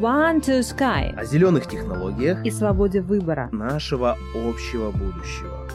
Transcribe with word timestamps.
One 0.00 0.40
to 0.40 0.60
Sky 0.60 1.14
о 1.14 1.26
зеленых 1.26 1.68
технологиях 1.68 2.42
и 2.46 2.50
свободе 2.50 3.02
выбора. 3.02 3.50
нашего 3.52 4.16
общего 4.34 4.90
будущего. 4.90 5.68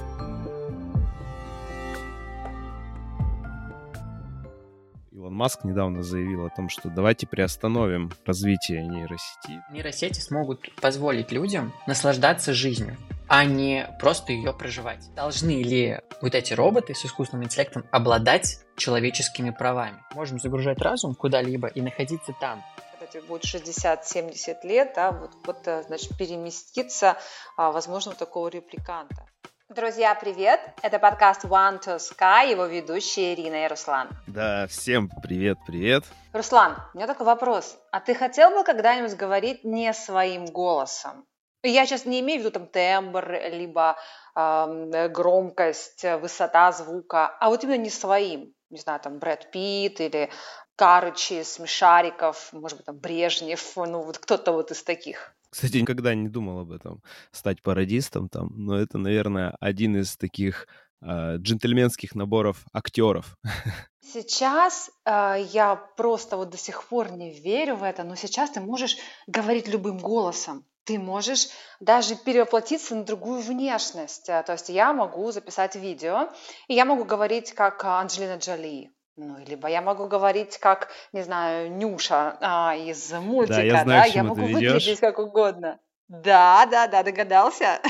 Илон 5.11 5.35
Маск 5.35 5.63
недавно 5.63 6.01
заявил 6.01 6.47
о 6.47 6.49
том, 6.49 6.69
что 6.69 6.89
давайте 6.89 7.27
приостановим 7.27 8.11
развитие 8.25 8.81
нейросети. 8.87 9.61
Нейросети 9.71 10.19
смогут 10.19 10.73
позволить 10.81 11.31
людям 11.31 11.71
наслаждаться 11.85 12.51
жизнью, 12.51 12.97
а 13.27 13.45
не 13.45 13.87
просто 13.99 14.33
ее 14.33 14.53
проживать. 14.53 15.07
Должны 15.15 15.61
ли 15.61 15.99
вот 16.23 16.33
эти 16.33 16.53
роботы 16.53 16.95
с 16.95 17.05
искусственным 17.05 17.45
интеллектом 17.45 17.85
обладать 17.91 18.57
человеческими 18.75 19.51
правами? 19.51 19.97
Можем 20.15 20.39
загружать 20.39 20.81
разум 20.81 21.13
куда-либо 21.13 21.67
и 21.67 21.81
находиться 21.81 22.33
там. 22.41 22.63
Тебе 23.05 23.23
будет 23.23 23.43
60-70 23.43 24.57
лет, 24.63 24.93
да, 24.95 25.11
вот, 25.11 25.31
вот 25.45 25.67
э, 25.67 25.83
значит, 25.83 26.17
переместиться, 26.17 27.17
а, 27.57 27.71
возможно, 27.71 28.11
в 28.11 28.15
такого 28.17 28.47
репликанта. 28.47 29.25
Друзья, 29.69 30.13
привет! 30.13 30.59
Это 30.83 30.99
подкаст 30.99 31.43
One 31.43 31.83
to 31.83 31.97
Sky, 31.97 32.51
его 32.51 32.65
ведущие 32.65 33.33
Ирина 33.33 33.65
и 33.65 33.67
Руслан. 33.67 34.09
Да, 34.27 34.67
всем 34.67 35.09
привет-привет. 35.23 36.03
Руслан, 36.33 36.75
у 36.93 36.97
меня 36.97 37.07
такой 37.07 37.25
вопрос. 37.25 37.77
А 37.91 37.99
ты 37.99 38.13
хотел 38.13 38.51
бы 38.51 38.63
когда-нибудь 38.63 39.15
говорить 39.15 39.63
не 39.63 39.91
своим 39.93 40.45
голосом? 40.45 41.25
Я 41.63 41.87
сейчас 41.87 42.05
не 42.05 42.19
имею 42.19 42.41
в 42.41 42.45
виду 42.45 42.51
там 42.51 42.67
тембр, 42.67 43.27
либо 43.49 43.97
э, 44.35 45.09
громкость, 45.09 46.05
высота 46.21 46.71
звука, 46.71 47.35
а 47.39 47.49
вот 47.49 47.63
именно 47.63 47.81
не 47.81 47.89
своим. 47.89 48.53
Не 48.69 48.77
знаю, 48.77 48.99
там 48.99 49.17
Брэд 49.19 49.51
Питт 49.51 49.99
или 49.99 50.29
Карычи, 50.75 51.43
Смешариков, 51.43 52.51
может 52.51 52.77
быть, 52.77 52.85
там 52.85 52.97
Брежнев, 52.97 53.75
ну 53.75 54.01
вот 54.01 54.17
кто-то 54.17 54.51
вот 54.51 54.71
из 54.71 54.83
таких. 54.83 55.35
Кстати, 55.49 55.77
никогда 55.77 56.13
не 56.13 56.27
думал 56.27 56.59
об 56.59 56.71
этом, 56.71 57.01
стать 57.31 57.61
пародистом 57.61 58.27
там, 58.27 58.51
но 58.55 58.77
это, 58.77 58.97
наверное, 58.97 59.55
один 59.61 59.95
из 59.95 60.17
таких 60.17 60.67
э, 61.01 61.37
джентльменских 61.37 62.13
наборов 62.13 62.65
актеров. 62.73 63.37
Сейчас 64.01 64.91
э, 65.05 65.45
я 65.51 65.75
просто 65.75 66.35
вот 66.35 66.49
до 66.49 66.57
сих 66.57 66.83
пор 66.83 67.11
не 67.11 67.31
верю 67.31 67.77
в 67.77 67.83
это, 67.83 68.03
но 68.03 68.15
сейчас 68.15 68.51
ты 68.51 68.61
можешь 68.61 68.97
говорить 69.27 69.67
любым 69.67 69.97
голосом. 69.97 70.65
Ты 70.83 70.99
можешь 70.99 71.47
даже 71.79 72.15
перевоплотиться 72.15 72.95
на 72.95 73.03
другую 73.03 73.41
внешность. 73.41 74.27
То 74.27 74.45
есть 74.51 74.69
я 74.69 74.93
могу 74.93 75.31
записать 75.31 75.75
видео, 75.75 76.29
и 76.67 76.75
я 76.75 76.85
могу 76.85 77.03
говорить 77.03 77.53
как 77.53 77.83
а, 77.83 77.99
Анджелина 77.99 78.37
Джоли. 78.37 78.94
Ну, 79.17 79.37
либо 79.45 79.69
я 79.69 79.81
могу 79.81 80.07
говорить 80.07 80.57
как, 80.57 80.91
не 81.13 81.23
знаю, 81.23 81.71
Нюша 81.71 82.37
а, 82.41 82.75
из 82.75 83.11
мультика, 83.13 83.61
я 83.63 83.83
знаю, 83.83 84.11
к 84.11 84.15
Я 84.15 84.23
могу 84.23 84.41
ведешь. 84.41 84.73
выглядеть 84.73 84.99
как 84.99 85.19
угодно. 85.19 85.79
Да, 86.07 86.67
да, 86.69 86.87
да, 86.87 87.01
догадался. 87.01 87.81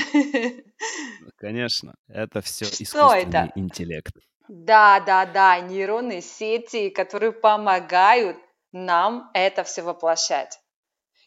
Конечно, 1.36 1.94
это 2.08 2.40
все 2.40 2.64
Что 2.66 2.84
искусственный 2.84 3.48
это? 3.48 3.52
интеллект. 3.56 4.14
Да, 4.48 5.00
да, 5.00 5.26
да, 5.26 5.58
нейронные 5.60 6.22
сети, 6.22 6.90
которые 6.90 7.32
помогают 7.32 8.38
нам 8.72 9.30
это 9.34 9.64
все 9.64 9.82
воплощать. 9.82 10.60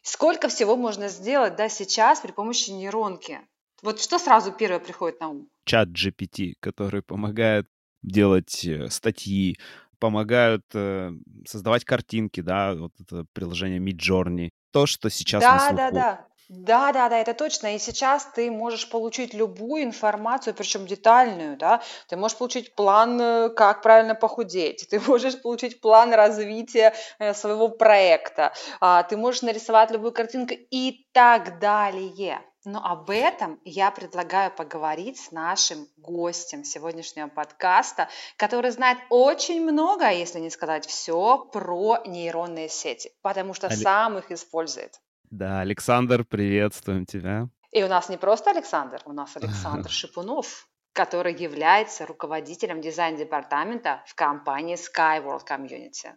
Сколько 0.02 0.48
всего 0.48 0.76
можно 0.76 1.08
сделать, 1.08 1.56
да, 1.56 1.68
сейчас 1.68 2.20
при 2.20 2.32
помощи 2.32 2.70
нейронки? 2.70 3.40
Вот 3.82 4.00
что 4.00 4.18
сразу 4.18 4.52
первое 4.52 4.80
приходит 4.80 5.20
на 5.20 5.28
ум? 5.28 5.48
Чат 5.64 5.88
GPT, 5.88 6.54
который 6.60 7.02
помогает 7.02 7.66
делать 8.02 8.64
э, 8.64 8.88
статьи, 8.88 9.58
помогают 10.00 10.64
э, 10.74 11.12
создавать 11.46 11.84
картинки, 11.84 12.40
да, 12.40 12.74
вот 12.74 12.92
это 13.00 13.24
приложение 13.32 13.78
Midjourney. 13.80 14.50
То, 14.72 14.86
что 14.86 15.10
сейчас 15.10 15.42
на 15.42 15.48
Да, 15.50 15.58
слуху. 15.58 15.76
да, 15.76 15.90
да. 15.90 16.26
Да, 16.48 16.92
да, 16.92 17.08
да, 17.08 17.18
это 17.18 17.32
точно. 17.32 17.76
И 17.76 17.78
сейчас 17.78 18.26
ты 18.34 18.50
можешь 18.50 18.88
получить 18.90 19.34
любую 19.34 19.84
информацию, 19.84 20.52
причем 20.52 20.84
детальную, 20.84 21.56
да. 21.56 21.80
Ты 22.08 22.16
можешь 22.16 22.36
получить 22.38 22.74
план, 22.74 23.20
э, 23.20 23.50
как 23.50 23.82
правильно 23.82 24.16
похудеть. 24.16 24.88
Ты 24.90 24.98
можешь 25.06 25.40
получить 25.40 25.80
план 25.80 26.12
развития 26.12 26.92
э, 27.20 27.34
своего 27.34 27.68
проекта. 27.68 28.52
А, 28.80 29.04
Ты 29.04 29.16
можешь 29.16 29.42
нарисовать 29.42 29.92
любую 29.92 30.10
картинку 30.12 30.54
и 30.72 31.06
так 31.12 31.60
далее. 31.60 32.40
Но 32.64 32.84
об 32.84 33.08
этом 33.08 33.58
я 33.64 33.90
предлагаю 33.90 34.50
поговорить 34.50 35.18
с 35.18 35.32
нашим 35.32 35.88
гостем 35.96 36.62
сегодняшнего 36.62 37.28
подкаста, 37.28 38.08
который 38.36 38.70
знает 38.70 38.98
очень 39.08 39.62
много, 39.62 40.08
а 40.08 40.10
если 40.10 40.40
не 40.40 40.50
сказать 40.50 40.86
все, 40.86 41.38
про 41.52 42.02
нейронные 42.06 42.68
сети, 42.68 43.12
потому 43.22 43.54
что 43.54 43.68
Але- 43.68 43.76
сам 43.76 44.18
их 44.18 44.30
использует. 44.30 45.00
Да, 45.30 45.60
Александр, 45.60 46.24
приветствуем 46.24 47.06
тебя. 47.06 47.48
И 47.70 47.82
у 47.82 47.88
нас 47.88 48.08
не 48.08 48.18
просто 48.18 48.50
Александр, 48.50 49.00
у 49.06 49.12
нас 49.12 49.36
Александр 49.36 49.88
Шипунов, 49.90 50.68
который 50.92 51.34
является 51.34 52.04
руководителем 52.04 52.80
дизайн-департамента 52.82 54.02
в 54.06 54.14
компании 54.14 54.76
Skyworld 54.76 55.46
Community. 55.46 56.12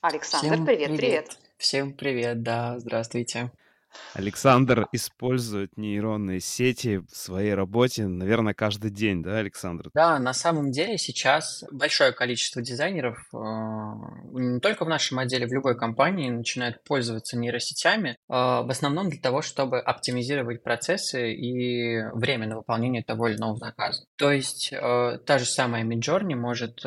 Александр, 0.00 0.54
Всем 0.54 0.66
привет, 0.66 0.96
привет. 0.96 1.38
Всем 1.56 1.92
привет, 1.92 2.42
да, 2.42 2.78
здравствуйте. 2.78 3.52
Александр 4.14 4.86
использует 4.92 5.76
нейронные 5.76 6.40
сети 6.40 6.98
в 6.98 7.16
своей 7.16 7.54
работе, 7.54 8.06
наверное, 8.06 8.54
каждый 8.54 8.90
день, 8.90 9.22
да, 9.22 9.38
Александр? 9.38 9.90
Да, 9.94 10.18
на 10.18 10.32
самом 10.32 10.70
деле 10.70 10.98
сейчас 10.98 11.64
большое 11.70 12.12
количество 12.12 12.62
дизайнеров, 12.62 13.18
э, 13.32 13.36
не 14.32 14.60
только 14.60 14.84
в 14.84 14.88
нашем 14.88 15.18
отделе, 15.18 15.46
в 15.46 15.52
любой 15.52 15.76
компании, 15.76 16.30
начинают 16.30 16.82
пользоваться 16.84 17.36
нейросетями, 17.36 18.10
э, 18.10 18.14
в 18.28 18.68
основном 18.70 19.10
для 19.10 19.20
того, 19.20 19.42
чтобы 19.42 19.78
оптимизировать 19.80 20.62
процессы 20.62 21.32
и 21.32 22.02
время 22.14 22.46
на 22.46 22.56
выполнение 22.56 23.02
того 23.02 23.28
или 23.28 23.36
иного 23.36 23.56
заказа. 23.56 24.04
То 24.16 24.32
есть 24.32 24.72
э, 24.72 25.18
та 25.24 25.38
же 25.38 25.44
самая 25.44 25.84
Midjourney 25.84 26.34
может 26.34 26.84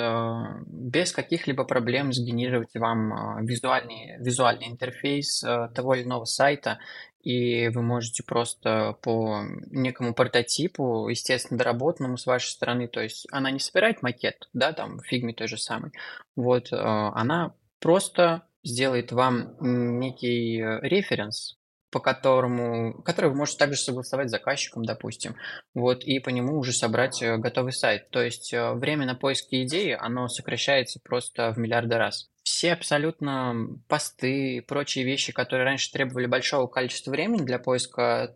без 0.68 1.12
каких-либо 1.12 1.64
проблем 1.64 2.14
сгенерировать 2.14 2.74
вам 2.76 3.46
визуальный, 3.46 4.18
визуальный 4.20 4.68
интерфейс 4.68 5.42
того 5.74 5.96
или 5.96 6.04
иного 6.04 6.26
сайта, 6.26 6.80
и 7.24 7.70
вы 7.70 7.82
можете 7.82 8.24
просто 8.24 8.98
по 9.02 9.44
некому 9.70 10.14
прототипу, 10.14 11.08
естественно, 11.08 11.58
доработанному 11.58 12.18
с 12.18 12.26
вашей 12.26 12.50
стороны, 12.50 12.88
то 12.88 13.02
есть 13.02 13.28
она 13.32 13.52
не 13.52 13.60
собирает 13.60 14.02
макет, 14.02 14.50
да, 14.54 14.74
там, 14.74 15.00
в 15.00 15.06
фигме 15.06 15.34
той 15.34 15.48
же 15.48 15.58
самой, 15.58 15.92
вот, 16.36 16.72
э, 16.72 16.76
она 16.76 17.54
просто 17.80 18.44
сделает 18.64 19.12
вам 19.12 19.56
некий 19.60 20.60
э, 20.60 20.80
референс, 20.82 21.58
по 21.92 22.00
которому, 22.00 23.04
который 23.04 23.30
вы 23.30 23.36
можете 23.36 23.60
также 23.60 23.80
согласовать 23.80 24.30
с 24.30 24.32
заказчиком, 24.32 24.84
допустим, 24.84 25.36
вот, 25.76 26.04
и 26.04 26.20
по 26.20 26.30
нему 26.30 26.58
уже 26.58 26.74
собрать 26.74 27.22
э, 27.22 27.38
готовый 27.38 27.74
сайт. 27.74 28.10
То 28.10 28.24
есть 28.24 28.52
время 28.54 29.06
на 29.06 29.14
поиски 29.14 29.64
идеи, 29.64 29.96
оно 30.00 30.28
сокращается 30.28 31.00
просто 31.04 31.54
в 31.54 31.58
миллиарды 31.58 31.98
раз. 31.98 32.31
Все 32.44 32.74
абсолютно 32.74 33.68
посты 33.88 34.58
и 34.58 34.62
прочие 34.62 35.06
вещи, 35.06 35.32
которые 35.32 35.66
раньше 35.66 35.92
требовали 35.92 36.26
большого 36.26 36.68
количества 36.68 37.12
времени 37.12 37.44
для 37.44 37.60
поиска 37.60 38.36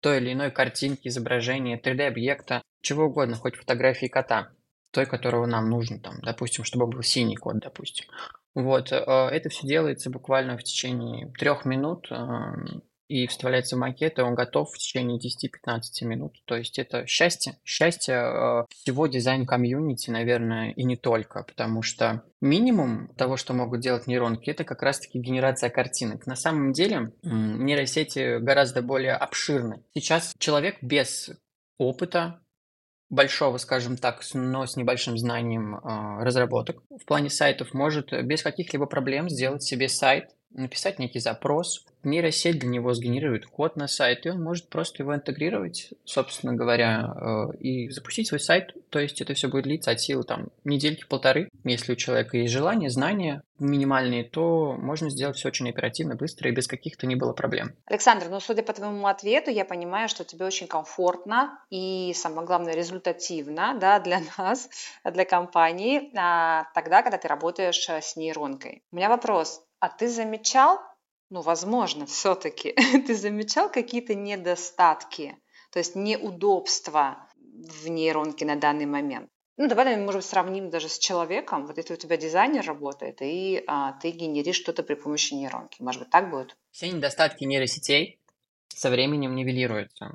той 0.00 0.18
или 0.18 0.32
иной 0.32 0.50
картинки, 0.50 1.08
изображения, 1.08 1.78
3D-объекта, 1.78 2.62
чего 2.82 3.04
угодно, 3.04 3.36
хоть 3.36 3.56
фотографии 3.56 4.06
кота, 4.06 4.50
той, 4.90 5.06
которого 5.06 5.46
нам 5.46 5.70
нужно, 5.70 6.00
там, 6.00 6.20
допустим, 6.22 6.64
чтобы 6.64 6.86
был 6.86 7.02
синий 7.02 7.36
кот, 7.36 7.58
допустим. 7.58 8.06
Вот, 8.54 8.92
э, 8.92 8.96
это 8.96 9.48
все 9.48 9.66
делается 9.66 10.10
буквально 10.10 10.56
в 10.56 10.62
течение 10.62 11.30
трех 11.38 11.64
минут 11.64 12.10
э, 12.10 12.16
и 13.08 13.26
вставляется 13.26 13.76
в 13.76 13.78
макет, 13.78 14.18
и 14.18 14.22
он 14.22 14.34
готов 14.34 14.70
в 14.70 14.78
течение 14.78 15.18
10-15 15.18 16.04
минут. 16.04 16.34
То 16.44 16.56
есть 16.56 16.78
это 16.78 17.06
счастье, 17.06 17.58
счастье 17.64 18.14
э, 18.14 18.64
всего 18.70 19.06
дизайн-комьюнити, 19.06 20.10
наверное, 20.10 20.70
и 20.70 20.84
не 20.84 20.96
только, 20.96 21.44
потому 21.44 21.82
что 21.82 22.22
минимум 22.40 23.08
того, 23.16 23.36
что 23.36 23.52
могут 23.54 23.80
делать 23.80 24.06
нейронки, 24.06 24.50
это 24.50 24.64
как 24.64 24.82
раз-таки 24.82 25.18
генерация 25.18 25.70
картинок. 25.70 26.26
На 26.26 26.36
самом 26.36 26.72
деле 26.72 27.12
нейросети 27.22 28.38
гораздо 28.38 28.82
более 28.82 29.14
обширны. 29.14 29.84
Сейчас 29.94 30.34
человек 30.38 30.76
без 30.82 31.30
опыта, 31.78 32.40
большого, 33.08 33.58
скажем 33.58 33.96
так, 33.96 34.22
но 34.34 34.66
с 34.66 34.76
небольшим 34.76 35.16
знанием 35.16 35.76
э, 35.76 36.24
разработок 36.24 36.82
в 36.90 37.04
плане 37.04 37.30
сайтов 37.30 37.72
может 37.72 38.12
без 38.24 38.42
каких-либо 38.42 38.86
проблем 38.86 39.30
сделать 39.30 39.62
себе 39.62 39.88
сайт, 39.88 40.30
написать 40.50 40.98
некий 40.98 41.20
запрос, 41.20 41.84
нейросеть 42.06 42.58
для 42.58 42.68
него 42.68 42.94
сгенерирует 42.94 43.46
код 43.46 43.76
на 43.76 43.88
сайт, 43.88 44.24
и 44.24 44.30
он 44.30 44.42
может 44.42 44.68
просто 44.68 45.02
его 45.02 45.14
интегрировать, 45.14 45.90
собственно 46.04 46.54
говоря, 46.54 47.12
э, 47.14 47.56
и 47.58 47.90
запустить 47.90 48.28
свой 48.28 48.40
сайт. 48.40 48.74
То 48.90 48.98
есть 48.98 49.20
это 49.20 49.34
все 49.34 49.48
будет 49.48 49.64
длиться 49.64 49.90
от 49.90 50.00
силы 50.00 50.24
там 50.24 50.48
недельки-полторы. 50.64 51.50
Если 51.64 51.92
у 51.92 51.96
человека 51.96 52.36
есть 52.38 52.52
желание, 52.52 52.88
знания 52.88 53.42
минимальные, 53.58 54.24
то 54.24 54.74
можно 54.78 55.10
сделать 55.10 55.36
все 55.36 55.48
очень 55.48 55.68
оперативно, 55.68 56.14
быстро 56.14 56.48
и 56.48 56.54
без 56.54 56.66
каких-то 56.66 57.06
не 57.06 57.16
было 57.16 57.32
проблем. 57.32 57.74
Александр, 57.86 58.26
ну, 58.28 58.40
судя 58.40 58.62
по 58.62 58.72
твоему 58.72 59.06
ответу, 59.06 59.50
я 59.50 59.64
понимаю, 59.64 60.08
что 60.08 60.24
тебе 60.24 60.44
очень 60.44 60.66
комфортно 60.66 61.58
и, 61.70 62.12
самое 62.14 62.46
главное, 62.46 62.74
результативно 62.74 63.76
да, 63.80 63.98
для 64.00 64.20
нас, 64.38 64.68
для 65.04 65.24
компании, 65.24 66.10
а, 66.16 66.64
тогда, 66.74 67.02
когда 67.02 67.18
ты 67.18 67.28
работаешь 67.28 67.88
э, 67.88 68.00
с 68.00 68.16
нейронкой. 68.16 68.82
У 68.92 68.96
меня 68.96 69.08
вопрос. 69.08 69.62
А 69.80 69.88
ты 69.88 70.08
замечал, 70.08 70.78
Ну, 71.30 71.40
возможно, 71.40 72.06
все-таки. 72.06 72.72
Ты 73.06 73.14
замечал 73.14 73.70
какие-то 73.70 74.14
недостатки, 74.14 75.36
то 75.72 75.78
есть 75.78 75.96
неудобства 75.96 77.28
в 77.82 77.88
нейронке 77.88 78.44
на 78.44 78.56
данный 78.56 78.86
момент? 78.86 79.28
Ну, 79.58 79.68
давай, 79.68 79.86
наверное, 79.86 80.04
может 80.04 80.20
быть, 80.20 80.28
сравним 80.28 80.68
даже 80.70 80.88
с 80.88 80.98
человеком. 80.98 81.66
Вот 81.66 81.78
если 81.78 81.94
у 81.94 81.96
тебя 81.96 82.18
дизайнер 82.18 82.64
работает, 82.66 83.22
и 83.22 83.64
а, 83.66 83.92
ты 83.92 84.10
генеришь 84.10 84.56
что-то 84.56 84.82
при 84.82 84.94
помощи 84.94 85.32
нейронки. 85.32 85.82
Может 85.82 86.02
быть, 86.02 86.10
так 86.10 86.30
будет? 86.30 86.56
Все 86.72 86.90
недостатки 86.90 87.44
нейросетей 87.44 88.20
со 88.68 88.90
временем 88.90 89.34
нивелируются. 89.34 90.14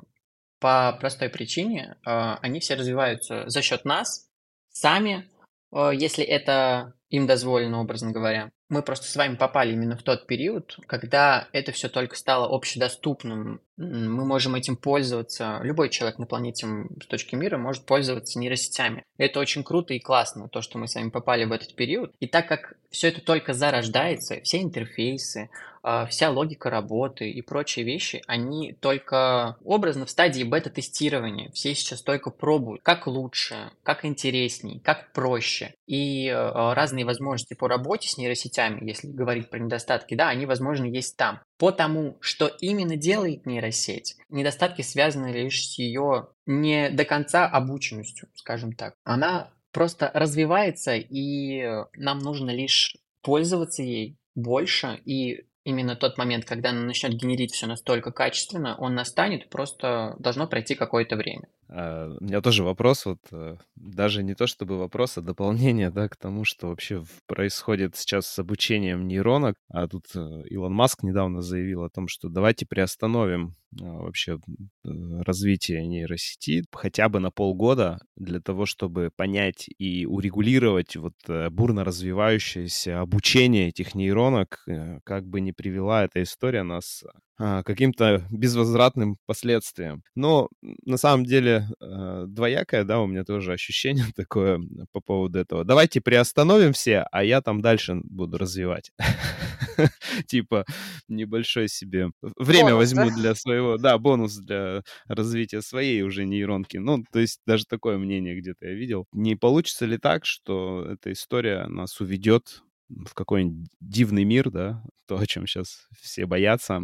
По 0.60 0.96
простой 1.00 1.28
причине, 1.28 1.96
э, 2.06 2.36
они 2.40 2.60
все 2.60 2.76
развиваются 2.76 3.48
за 3.48 3.62
счет 3.62 3.84
нас, 3.84 4.28
сами, 4.70 5.28
э, 5.72 5.90
если 5.92 6.24
это 6.24 6.94
им 7.08 7.26
дозволено, 7.26 7.80
образно 7.80 8.12
говоря 8.12 8.52
мы 8.68 8.82
просто 8.82 9.06
с 9.06 9.16
вами 9.16 9.36
попали 9.36 9.72
именно 9.72 9.96
в 9.96 10.02
тот 10.02 10.26
период, 10.26 10.78
когда 10.86 11.48
это 11.52 11.72
все 11.72 11.88
только 11.88 12.16
стало 12.16 12.54
общедоступным. 12.54 13.60
Мы 13.76 14.24
можем 14.24 14.54
этим 14.54 14.76
пользоваться. 14.76 15.60
Любой 15.62 15.90
человек 15.90 16.18
на 16.18 16.26
планете 16.26 16.66
с 17.02 17.06
точки 17.06 17.34
мира 17.34 17.58
может 17.58 17.84
пользоваться 17.84 18.38
нейросетями. 18.38 19.04
Это 19.18 19.40
очень 19.40 19.64
круто 19.64 19.92
и 19.94 19.98
классно, 19.98 20.48
то, 20.48 20.62
что 20.62 20.78
мы 20.78 20.88
с 20.88 20.94
вами 20.94 21.10
попали 21.10 21.44
в 21.44 21.52
этот 21.52 21.74
период. 21.74 22.14
И 22.20 22.26
так 22.26 22.48
как 22.48 22.74
все 22.90 23.08
это 23.08 23.20
только 23.20 23.52
зарождается, 23.52 24.40
все 24.42 24.62
интерфейсы, 24.62 25.50
а, 25.84 26.06
вся 26.06 26.30
логика 26.30 26.70
работы 26.70 27.28
и 27.30 27.42
прочие 27.42 27.84
вещи, 27.84 28.22
они 28.28 28.72
только 28.72 29.56
образно 29.64 30.06
в 30.06 30.10
стадии 30.10 30.44
бета-тестирования. 30.44 31.50
Все 31.52 31.74
сейчас 31.74 32.02
только 32.02 32.30
пробуют, 32.30 32.82
как 32.82 33.08
лучше, 33.08 33.72
как 33.82 34.04
интересней, 34.04 34.78
как 34.78 35.12
проще. 35.12 35.74
И 35.86 36.28
а, 36.28 36.74
разные 36.74 37.04
возможности 37.04 37.54
по 37.54 37.66
работе 37.66 38.08
с 38.08 38.16
нейросетями, 38.16 38.52
если 38.80 39.08
говорить 39.08 39.50
про 39.50 39.58
недостатки, 39.58 40.14
да, 40.14 40.28
они, 40.28 40.46
возможно, 40.46 40.84
есть 40.84 41.16
там. 41.16 41.40
По 41.58 41.72
тому, 41.72 42.18
что 42.20 42.46
именно 42.46 42.96
делает 42.96 43.46
нейросеть, 43.46 44.16
недостатки 44.28 44.82
связаны 44.82 45.32
лишь 45.32 45.66
с 45.66 45.78
ее 45.78 46.28
не 46.46 46.90
до 46.90 47.04
конца 47.04 47.46
обученностью, 47.46 48.28
скажем 48.34 48.72
так. 48.72 48.94
Она 49.04 49.50
просто 49.72 50.10
развивается, 50.12 50.94
и 50.96 51.64
нам 51.96 52.18
нужно 52.18 52.50
лишь 52.50 52.96
пользоваться 53.22 53.82
ей 53.82 54.16
больше 54.34 55.00
и 55.04 55.46
именно 55.64 55.96
тот 55.96 56.18
момент, 56.18 56.44
когда 56.44 56.70
она 56.70 56.82
начнет 56.82 57.14
генерить 57.14 57.52
все 57.52 57.66
настолько 57.66 58.10
качественно, 58.10 58.76
он 58.78 58.94
настанет, 58.94 59.48
просто 59.48 60.16
должно 60.18 60.46
пройти 60.46 60.74
какое-то 60.74 61.16
время. 61.16 61.48
А, 61.74 62.14
у 62.20 62.24
меня 62.24 62.42
тоже 62.42 62.64
вопрос, 62.64 63.06
вот 63.06 63.18
э, 63.32 63.56
даже 63.76 64.22
не 64.22 64.34
то 64.34 64.46
чтобы 64.46 64.78
вопрос, 64.78 65.16
а 65.16 65.22
дополнение, 65.22 65.90
да, 65.90 66.08
к 66.08 66.16
тому, 66.16 66.44
что 66.44 66.68
вообще 66.68 67.02
происходит 67.26 67.96
сейчас 67.96 68.26
с 68.26 68.38
обучением 68.38 69.06
нейронок. 69.08 69.56
А 69.68 69.88
тут 69.88 70.04
э, 70.14 70.42
Илон 70.50 70.74
Маск 70.74 71.02
недавно 71.02 71.40
заявил 71.40 71.84
о 71.84 71.88
том, 71.88 72.08
что 72.08 72.28
давайте 72.28 72.66
приостановим 72.66 73.56
а, 73.80 73.84
вообще 73.84 74.38
э, 74.84 74.88
развитие 75.22 75.86
нейросети 75.86 76.64
хотя 76.72 77.08
бы 77.08 77.20
на 77.20 77.30
полгода 77.30 78.00
для 78.16 78.40
того, 78.40 78.66
чтобы 78.66 79.10
понять 79.16 79.70
и 79.78 80.04
урегулировать 80.04 80.96
вот 80.96 81.14
бурно 81.50 81.84
развивающееся 81.84 83.00
обучение 83.00 83.68
этих 83.68 83.94
нейронок, 83.94 84.66
как 85.04 85.26
бы 85.26 85.40
не 85.40 85.52
привела 85.52 86.04
эта 86.04 86.22
история 86.22 86.64
нас 86.64 87.02
каким-то 87.38 88.26
безвозвратным 88.30 89.16
последствиям. 89.26 90.02
Но 90.14 90.48
на 90.84 90.96
самом 90.96 91.24
деле 91.24 91.66
э, 91.80 92.24
двоякое, 92.28 92.84
да, 92.84 93.00
у 93.00 93.06
меня 93.06 93.24
тоже 93.24 93.52
ощущение 93.52 94.04
такое 94.16 94.60
по 94.92 95.00
поводу 95.00 95.38
этого. 95.38 95.64
Давайте 95.64 96.00
приостановим 96.00 96.72
все, 96.72 97.06
а 97.10 97.24
я 97.24 97.40
там 97.40 97.60
дальше 97.60 98.00
буду 98.04 98.38
развивать. 98.38 98.92
Типа 100.26 100.64
небольшой 101.08 101.68
себе 101.68 102.10
время 102.38 102.74
возьму 102.74 103.10
для 103.10 103.34
своего, 103.34 103.78
да, 103.78 103.98
бонус 103.98 104.36
для 104.36 104.82
развития 105.06 105.62
своей 105.62 106.02
уже 106.02 106.24
нейронки. 106.24 106.76
Ну, 106.76 107.04
то 107.10 107.18
есть 107.18 107.40
даже 107.46 107.64
такое 107.64 107.98
мнение 107.98 108.38
где-то 108.38 108.66
я 108.66 108.74
видел. 108.74 109.06
Не 109.12 109.36
получится 109.36 109.86
ли 109.86 109.98
так, 109.98 110.26
что 110.26 110.86
эта 110.90 111.12
история 111.12 111.66
нас 111.66 112.00
уведет 112.00 112.62
в 113.06 113.14
какой-нибудь 113.14 113.68
дивный 113.80 114.24
мир, 114.24 114.50
да, 114.50 114.82
то, 115.06 115.18
о 115.18 115.26
чем 115.26 115.46
сейчас 115.46 115.86
все 116.00 116.26
боятся 116.26 116.80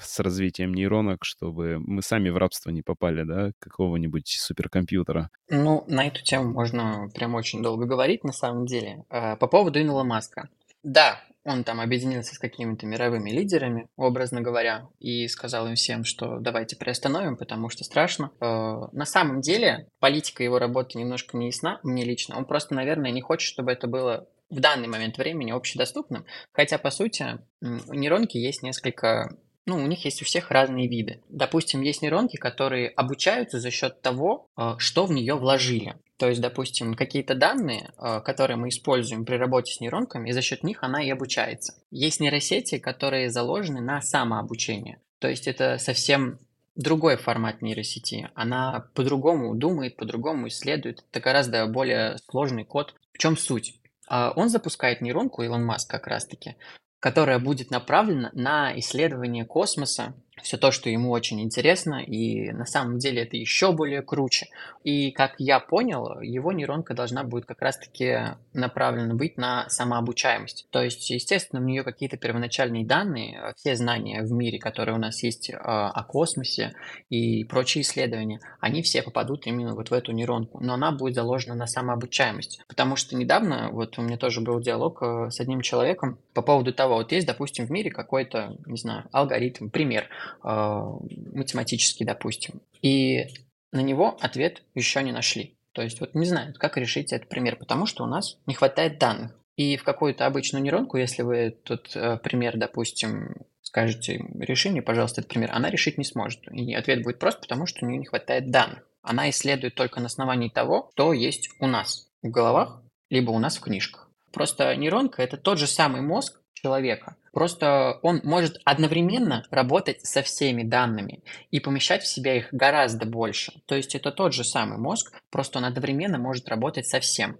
с 0.00 0.18
развитием 0.20 0.74
нейронок, 0.74 1.24
чтобы 1.24 1.78
мы 1.78 2.02
сами 2.02 2.30
в 2.30 2.36
рабство 2.36 2.70
не 2.70 2.82
попали, 2.82 3.24
да, 3.24 3.52
какого-нибудь 3.58 4.28
суперкомпьютера. 4.28 5.30
Ну, 5.50 5.84
на 5.88 6.06
эту 6.06 6.22
тему 6.22 6.52
можно 6.52 7.08
прям 7.14 7.34
очень 7.34 7.62
долго 7.62 7.86
говорить, 7.86 8.24
на 8.24 8.32
самом 8.32 8.66
деле. 8.66 9.04
А, 9.10 9.36
по 9.36 9.46
поводу 9.46 9.80
Инела 9.80 10.04
Маска. 10.04 10.48
Да, 10.82 11.20
он 11.46 11.62
там 11.62 11.80
объединился 11.80 12.34
с 12.34 12.38
какими-то 12.38 12.86
мировыми 12.86 13.30
лидерами, 13.30 13.88
образно 13.96 14.40
говоря, 14.40 14.88
и 14.98 15.28
сказал 15.28 15.68
им 15.68 15.76
всем, 15.76 16.04
что 16.04 16.38
давайте 16.40 16.76
приостановим, 16.76 17.36
потому 17.36 17.68
что 17.68 17.84
страшно. 17.84 18.32
А, 18.40 18.88
на 18.92 19.04
самом 19.04 19.40
деле, 19.40 19.86
политика 20.00 20.42
его 20.42 20.58
работы 20.58 20.98
немножко 20.98 21.36
не 21.36 21.46
ясна 21.46 21.78
мне 21.84 22.04
лично. 22.04 22.36
Он 22.36 22.46
просто, 22.46 22.74
наверное, 22.74 23.12
не 23.12 23.20
хочет, 23.20 23.48
чтобы 23.48 23.70
это 23.70 23.86
было 23.86 24.26
в 24.50 24.60
данный 24.60 24.88
момент 24.88 25.18
времени 25.18 25.50
общедоступным, 25.50 26.24
хотя, 26.52 26.78
по 26.78 26.90
сути, 26.90 27.38
у 27.60 27.94
нейронки 27.94 28.36
есть 28.36 28.62
несколько 28.62 29.36
ну, 29.66 29.82
у 29.82 29.86
них 29.86 30.04
есть 30.04 30.22
у 30.22 30.24
всех 30.24 30.52
разные 30.52 30.86
виды. 30.86 31.20
Допустим, 31.28 31.80
есть 31.82 32.00
нейронки, 32.00 32.36
которые 32.36 32.88
обучаются 32.88 33.58
за 33.58 33.72
счет 33.72 34.00
того, 34.00 34.48
э, 34.56 34.76
что 34.78 35.06
в 35.06 35.12
нее 35.12 35.34
вложили. 35.34 35.96
То 36.18 36.28
есть, 36.28 36.40
допустим, 36.40 36.94
какие-то 36.94 37.34
данные, 37.34 37.90
э, 37.98 38.20
которые 38.20 38.56
мы 38.56 38.68
используем 38.68 39.24
при 39.24 39.34
работе 39.34 39.72
с 39.72 39.80
нейронками, 39.80 40.30
и 40.30 40.32
за 40.32 40.40
счет 40.40 40.62
них 40.62 40.84
она 40.84 41.02
и 41.02 41.10
обучается. 41.10 41.74
Есть 41.90 42.20
нейросети, 42.20 42.78
которые 42.78 43.28
заложены 43.28 43.80
на 43.80 44.00
самообучение. 44.00 45.00
То 45.18 45.28
есть 45.28 45.48
это 45.48 45.78
совсем 45.78 46.38
другой 46.76 47.16
формат 47.16 47.60
нейросети. 47.60 48.30
Она 48.34 48.88
по-другому 48.94 49.54
думает, 49.56 49.96
по-другому 49.96 50.46
исследует. 50.46 51.04
Это 51.10 51.20
гораздо 51.20 51.66
более 51.66 52.18
сложный 52.30 52.64
код. 52.64 52.94
В 53.12 53.18
чем 53.18 53.36
суть? 53.36 53.74
А, 54.06 54.32
он 54.36 54.48
запускает 54.48 55.00
нейронку, 55.00 55.42
Илон 55.42 55.64
Маск 55.64 55.90
как 55.90 56.06
раз-таки, 56.06 56.56
которая 57.00 57.38
будет 57.38 57.70
направлена 57.70 58.30
на 58.32 58.78
исследование 58.78 59.44
космоса, 59.44 60.14
все 60.42 60.58
то, 60.58 60.70
что 60.70 60.90
ему 60.90 61.10
очень 61.10 61.40
интересно, 61.40 62.02
и 62.02 62.50
на 62.52 62.66
самом 62.66 62.98
деле 62.98 63.22
это 63.22 63.36
еще 63.36 63.72
более 63.72 64.02
круче. 64.02 64.48
И 64.84 65.10
как 65.10 65.34
я 65.38 65.60
понял, 65.60 66.20
его 66.20 66.52
нейронка 66.52 66.94
должна 66.94 67.24
будет 67.24 67.46
как 67.46 67.62
раз-таки 67.62 68.36
направлена 68.52 69.14
быть 69.14 69.38
на 69.38 69.68
самообучаемость. 69.68 70.66
То 70.70 70.82
есть, 70.82 71.08
естественно, 71.10 71.62
у 71.62 71.64
нее 71.64 71.82
какие-то 71.82 72.16
первоначальные 72.16 72.84
данные, 72.84 73.54
все 73.56 73.76
знания 73.76 74.22
в 74.22 74.32
мире, 74.32 74.58
которые 74.58 74.94
у 74.94 74.98
нас 74.98 75.22
есть 75.22 75.50
а, 75.52 75.90
о 75.90 76.04
космосе 76.04 76.74
и 77.08 77.44
прочие 77.44 77.82
исследования, 77.82 78.40
они 78.60 78.82
все 78.82 79.02
попадут 79.02 79.46
именно 79.46 79.74
вот 79.74 79.90
в 79.90 79.92
эту 79.92 80.12
нейронку. 80.12 80.62
Но 80.62 80.74
она 80.74 80.92
будет 80.92 81.14
заложена 81.14 81.54
на 81.54 81.66
самообучаемость. 81.66 82.60
Потому 82.68 82.96
что 82.96 83.16
недавно, 83.16 83.70
вот 83.72 83.98
у 83.98 84.02
меня 84.02 84.18
тоже 84.18 84.40
был 84.40 84.60
диалог 84.60 85.02
э, 85.02 85.30
с 85.30 85.40
одним 85.40 85.62
человеком 85.62 86.18
по 86.34 86.42
поводу 86.42 86.72
того, 86.72 86.96
вот 86.96 87.12
есть, 87.12 87.26
допустим, 87.26 87.66
в 87.66 87.70
мире 87.70 87.90
какой-то, 87.90 88.56
не 88.66 88.76
знаю, 88.76 89.04
алгоритм, 89.12 89.68
пример, 89.68 90.08
а, 90.08 90.25
математический, 90.42 92.06
допустим, 92.06 92.60
и 92.82 93.28
на 93.72 93.80
него 93.80 94.16
ответ 94.20 94.62
еще 94.74 95.02
не 95.02 95.12
нашли. 95.12 95.56
То 95.72 95.82
есть 95.82 96.00
вот 96.00 96.14
не 96.14 96.24
знают, 96.24 96.56
как 96.58 96.78
решить 96.78 97.12
этот 97.12 97.28
пример, 97.28 97.56
потому 97.56 97.86
что 97.86 98.04
у 98.04 98.06
нас 98.06 98.38
не 98.46 98.54
хватает 98.54 98.98
данных. 98.98 99.38
И 99.56 99.76
в 99.76 99.84
какую-то 99.84 100.26
обычную 100.26 100.62
нейронку, 100.62 100.96
если 100.96 101.22
вы 101.22 101.50
тот 101.50 101.94
э, 101.94 102.18
пример, 102.18 102.56
допустим, 102.58 103.34
скажете, 103.62 104.24
реши 104.38 104.70
мне, 104.70 104.82
пожалуйста, 104.82 105.20
этот 105.20 105.30
пример, 105.30 105.50
она 105.52 105.70
решить 105.70 105.98
не 105.98 106.04
сможет. 106.04 106.40
И 106.50 106.74
ответ 106.74 107.02
будет 107.02 107.18
прост, 107.18 107.40
потому 107.40 107.66
что 107.66 107.84
у 107.84 107.88
нее 107.88 107.98
не 107.98 108.06
хватает 108.06 108.50
данных. 108.50 108.86
Она 109.02 109.28
исследует 109.30 109.74
только 109.74 110.00
на 110.00 110.06
основании 110.06 110.48
того, 110.48 110.90
что 110.92 111.12
есть 111.12 111.50
у 111.60 111.66
нас 111.66 112.08
в 112.22 112.28
головах, 112.30 112.82
либо 113.10 113.30
у 113.30 113.38
нас 113.38 113.56
в 113.56 113.60
книжках. 113.60 114.10
Просто 114.32 114.74
нейронка– 114.76 115.22
это 115.24 115.36
тот 115.36 115.58
же 115.58 115.66
самый 115.66 116.02
мозг, 116.02 116.40
человека. 116.62 117.16
Просто 117.32 117.98
он 118.02 118.20
может 118.24 118.58
одновременно 118.64 119.44
работать 119.50 120.04
со 120.04 120.22
всеми 120.22 120.62
данными 120.62 121.22
и 121.50 121.60
помещать 121.60 122.02
в 122.02 122.06
себя 122.06 122.36
их 122.36 122.48
гораздо 122.50 123.06
больше. 123.06 123.52
То 123.66 123.74
есть 123.74 123.94
это 123.94 124.10
тот 124.10 124.32
же 124.32 124.42
самый 124.42 124.78
мозг, 124.78 125.12
просто 125.30 125.58
он 125.58 125.66
одновременно 125.66 126.18
может 126.18 126.48
работать 126.48 126.86
со 126.86 127.00
всем. 127.00 127.36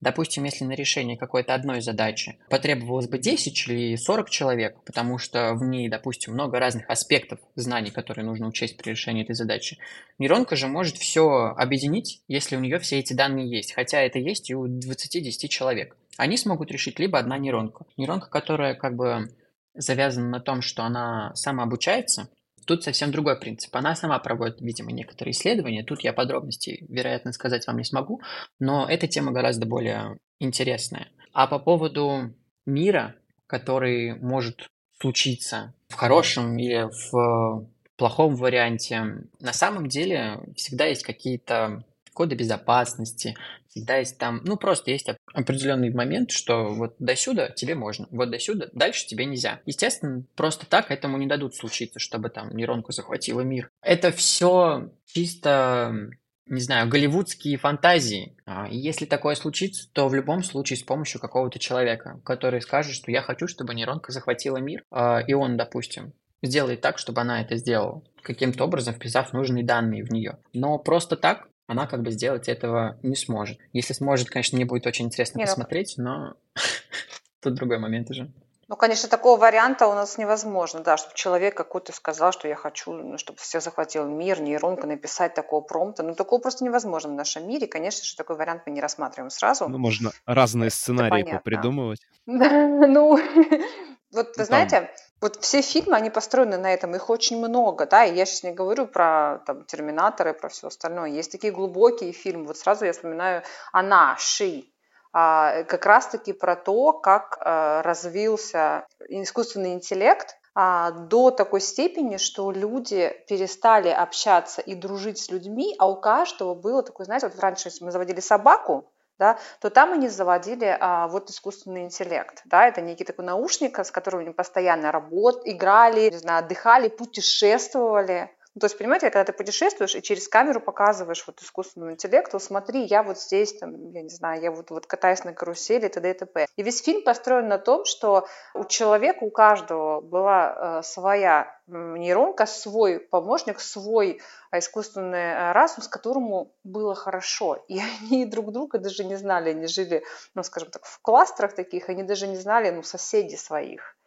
Допустим, 0.00 0.44
если 0.44 0.64
на 0.64 0.72
решение 0.72 1.16
какой-то 1.16 1.54
одной 1.54 1.80
задачи 1.80 2.38
потребовалось 2.50 3.08
бы 3.08 3.18
10 3.18 3.68
или 3.68 3.96
40 3.96 4.28
человек, 4.28 4.76
потому 4.84 5.16
что 5.16 5.54
в 5.54 5.64
ней, 5.64 5.88
допустим, 5.88 6.34
много 6.34 6.58
разных 6.58 6.90
аспектов 6.90 7.38
знаний, 7.54 7.90
которые 7.90 8.26
нужно 8.26 8.46
учесть 8.46 8.76
при 8.76 8.90
решении 8.90 9.22
этой 9.22 9.34
задачи, 9.34 9.78
нейронка 10.18 10.54
же 10.54 10.66
может 10.66 10.96
все 10.96 11.54
объединить, 11.56 12.20
если 12.28 12.56
у 12.56 12.60
нее 12.60 12.78
все 12.78 12.98
эти 12.98 13.14
данные 13.14 13.48
есть, 13.48 13.72
хотя 13.72 14.02
это 14.02 14.18
есть 14.18 14.50
и 14.50 14.54
у 14.54 14.66
20-10 14.66 15.48
человек. 15.48 15.96
Они 16.16 16.36
смогут 16.36 16.70
решить 16.70 16.98
либо 16.98 17.18
одна 17.18 17.38
нейронка. 17.38 17.86
Нейронка, 17.96 18.28
которая 18.28 18.74
как 18.74 18.96
бы 18.96 19.30
завязана 19.74 20.28
на 20.28 20.40
том, 20.40 20.62
что 20.62 20.84
она 20.84 21.34
самообучается, 21.34 22.28
Тут 22.66 22.82
совсем 22.82 23.12
другой 23.12 23.38
принцип. 23.38 23.74
Она 23.76 23.94
сама 23.94 24.18
проводит, 24.18 24.60
видимо, 24.60 24.90
некоторые 24.90 25.32
исследования. 25.32 25.84
Тут 25.84 26.00
я 26.00 26.12
подробностей, 26.12 26.84
вероятно, 26.88 27.32
сказать 27.32 27.64
вам 27.66 27.78
не 27.78 27.84
смогу, 27.84 28.20
но 28.58 28.86
эта 28.88 29.06
тема 29.06 29.30
гораздо 29.30 29.66
более 29.66 30.18
интересная. 30.40 31.08
А 31.32 31.46
по 31.46 31.60
поводу 31.60 32.34
мира, 32.66 33.14
который 33.46 34.14
может 34.18 34.66
случиться 34.98 35.74
в 35.88 35.94
хорошем 35.94 36.58
или 36.58 36.90
в 36.90 37.68
плохом 37.96 38.34
варианте. 38.34 39.28
На 39.38 39.52
самом 39.52 39.86
деле 39.86 40.40
всегда 40.56 40.86
есть 40.86 41.04
какие-то 41.04 41.84
коды 42.12 42.34
безопасности, 42.34 43.36
всегда 43.76 43.98
есть 43.98 44.16
там, 44.16 44.40
ну, 44.44 44.56
просто 44.56 44.90
есть 44.90 45.06
определенный 45.34 45.92
момент, 45.92 46.30
что 46.30 46.72
вот 46.72 46.94
до 46.98 47.14
сюда 47.14 47.50
тебе 47.50 47.74
можно, 47.74 48.06
вот 48.10 48.30
до 48.30 48.38
сюда, 48.38 48.68
дальше 48.72 49.06
тебе 49.06 49.26
нельзя. 49.26 49.60
Естественно, 49.66 50.24
просто 50.34 50.64
так 50.66 50.90
этому 50.90 51.18
не 51.18 51.26
дадут 51.26 51.54
случиться, 51.54 51.98
чтобы 51.98 52.30
там 52.30 52.56
нейронку 52.56 52.92
захватила 52.92 53.42
мир. 53.42 53.68
Это 53.82 54.12
все 54.12 54.90
чисто 55.06 56.08
не 56.48 56.60
знаю, 56.60 56.88
голливудские 56.88 57.56
фантазии. 57.58 58.36
А, 58.46 58.68
если 58.70 59.04
такое 59.04 59.34
случится, 59.34 59.88
то 59.92 60.08
в 60.08 60.14
любом 60.14 60.44
случае 60.44 60.76
с 60.76 60.82
помощью 60.84 61.20
какого-то 61.20 61.58
человека, 61.58 62.20
который 62.24 62.62
скажет, 62.62 62.94
что 62.94 63.10
я 63.10 63.20
хочу, 63.20 63.48
чтобы 63.48 63.74
нейронка 63.74 64.12
захватила 64.12 64.58
мир, 64.58 64.84
а, 64.92 65.18
и 65.18 65.34
он, 65.34 65.56
допустим, 65.56 66.12
сделает 66.44 66.82
так, 66.82 66.98
чтобы 66.98 67.20
она 67.22 67.42
это 67.42 67.56
сделала, 67.56 68.04
каким-то 68.22 68.62
образом 68.62 68.94
вписав 68.94 69.32
нужные 69.32 69.64
данные 69.64 70.04
в 70.04 70.12
нее. 70.12 70.38
Но 70.52 70.78
просто 70.78 71.16
так 71.16 71.48
она 71.66 71.86
как 71.86 72.02
бы 72.02 72.10
сделать 72.10 72.48
этого 72.48 72.98
не 73.02 73.16
сможет. 73.16 73.58
Если 73.72 73.92
сможет, 73.92 74.28
конечно, 74.28 74.56
мне 74.56 74.64
будет 74.64 74.86
очень 74.86 75.06
интересно 75.06 75.38
Нет, 75.38 75.48
ну 75.48 75.54
посмотреть, 75.54 75.94
но 75.96 76.34
тут 77.40 77.54
другой 77.54 77.78
момент 77.78 78.10
уже. 78.10 78.32
Ну, 78.68 78.74
конечно, 78.74 79.08
такого 79.08 79.38
варианта 79.38 79.86
у 79.86 79.94
нас 79.94 80.18
невозможно, 80.18 80.80
да, 80.80 80.96
чтобы 80.96 81.14
человек 81.14 81.56
какой-то 81.56 81.92
сказал, 81.92 82.32
что 82.32 82.48
я 82.48 82.56
хочу, 82.56 82.92
ну, 82.92 83.16
чтобы 83.16 83.38
все 83.38 83.60
захватил 83.60 84.04
мир, 84.06 84.40
нейронка, 84.40 84.88
написать 84.88 85.34
такого 85.34 85.60
промпта. 85.60 86.02
Ну, 86.02 86.16
такого 86.16 86.40
просто 86.40 86.64
невозможно 86.64 87.10
в 87.10 87.14
нашем 87.14 87.46
мире. 87.46 87.68
Конечно 87.68 88.04
же, 88.04 88.16
такой 88.16 88.34
вариант 88.36 88.62
мы 88.66 88.72
не 88.72 88.80
рассматриваем 88.80 89.30
сразу. 89.30 89.68
Ну, 89.68 89.78
можно 89.78 90.10
разные 90.24 90.70
сценарии 90.70 91.40
придумывать. 91.44 92.00
Ну, 92.26 93.16
вот 94.12 94.26
вы 94.26 94.32
ну, 94.36 94.44
знаете, 94.44 94.90
вот 95.20 95.36
все 95.42 95.62
фильмы, 95.62 95.96
они 95.96 96.10
построены 96.10 96.58
на 96.58 96.72
этом, 96.72 96.94
их 96.94 97.08
очень 97.10 97.38
много, 97.38 97.86
да, 97.86 98.04
и 98.04 98.14
я 98.14 98.26
сейчас 98.26 98.42
не 98.42 98.52
говорю 98.52 98.86
про 98.86 99.42
там, 99.46 99.64
Терминаторы, 99.64 100.34
про 100.34 100.48
все 100.48 100.68
остальное. 100.68 101.10
Есть 101.10 101.32
такие 101.32 101.52
глубокие 101.52 102.12
фильмы, 102.12 102.46
вот 102.46 102.58
сразу 102.58 102.84
я 102.84 102.92
вспоминаю 102.92 103.42
«Она», 103.72 104.16
«Ши», 104.18 104.64
а, 105.12 105.64
как 105.64 105.86
раз-таки 105.86 106.34
про 106.34 106.56
то, 106.56 106.92
как 106.92 107.38
а, 107.40 107.82
развился 107.82 108.86
искусственный 109.08 109.72
интеллект 109.72 110.36
а, 110.54 110.90
до 110.90 111.30
такой 111.30 111.62
степени, 111.62 112.18
что 112.18 112.50
люди 112.50 113.14
перестали 113.26 113.88
общаться 113.88 114.60
и 114.60 114.74
дружить 114.74 115.18
с 115.18 115.30
людьми, 115.30 115.74
а 115.78 115.88
у 115.88 115.98
каждого 115.98 116.54
было 116.54 116.82
такое, 116.82 117.06
знаете, 117.06 117.28
вот 117.28 117.38
раньше, 117.40 117.70
мы 117.80 117.90
заводили 117.92 118.20
собаку, 118.20 118.92
да, 119.18 119.38
то 119.60 119.70
там 119.70 119.92
они 119.92 120.08
заводили 120.08 120.76
а, 120.78 121.08
вот 121.08 121.30
искусственный 121.30 121.84
интеллект. 121.84 122.42
Да, 122.44 122.66
это 122.66 122.80
некий 122.80 123.04
такой 123.04 123.24
наушник, 123.24 123.78
с 123.78 123.90
которым 123.90 124.20
они 124.20 124.30
постоянно 124.30 124.92
работали, 124.92 125.54
играли, 125.54 126.10
не 126.10 126.18
знаю, 126.18 126.44
отдыхали, 126.44 126.88
путешествовали. 126.88 128.30
Ну, 128.56 128.60
то 128.60 128.64
есть, 128.68 128.78
понимаете, 128.78 129.10
когда 129.10 129.24
ты 129.24 129.34
путешествуешь 129.34 129.94
и 129.94 130.00
через 130.00 130.28
камеру 130.28 130.62
показываешь 130.62 131.22
вот 131.26 131.42
искусственному 131.42 131.92
интеллекту, 131.92 132.40
смотри, 132.40 132.86
я 132.86 133.02
вот 133.02 133.18
здесь, 133.18 133.52
там, 133.58 133.90
я 133.90 134.00
не 134.00 134.08
знаю, 134.08 134.40
я 134.40 134.50
вот, 134.50 134.70
вот 134.70 134.86
катаюсь 134.86 135.24
на 135.24 135.34
карусели, 135.34 135.88
т.д. 135.88 136.10
и 136.10 136.14
т.п. 136.14 136.46
И 136.56 136.62
весь 136.62 136.82
фильм 136.82 137.04
построен 137.04 137.48
на 137.48 137.58
том, 137.58 137.84
что 137.84 138.26
у 138.54 138.64
человека, 138.64 139.24
у 139.24 139.30
каждого 139.30 140.00
была 140.00 140.78
э, 140.78 140.82
своя 140.84 141.54
нейронка, 141.66 142.46
свой 142.46 142.98
помощник, 142.98 143.60
свой 143.60 144.22
э, 144.50 144.58
искусственный 144.58 145.18
э, 145.18 145.52
разум, 145.52 145.82
с 145.82 145.88
которым 145.88 146.50
было 146.64 146.94
хорошо. 146.94 147.62
И 147.68 147.78
они 148.00 148.24
друг 148.24 148.52
друга 148.52 148.78
даже 148.78 149.04
не 149.04 149.16
знали, 149.16 149.50
они 149.50 149.66
жили, 149.66 150.02
ну, 150.34 150.42
скажем 150.42 150.70
так, 150.70 150.86
в 150.86 150.98
кластерах 151.02 151.54
таких, 151.54 151.90
они 151.90 152.04
даже 152.04 152.26
не 152.26 152.38
знали, 152.38 152.70
ну, 152.70 152.82
соседей 152.82 153.36
своих. 153.36 153.98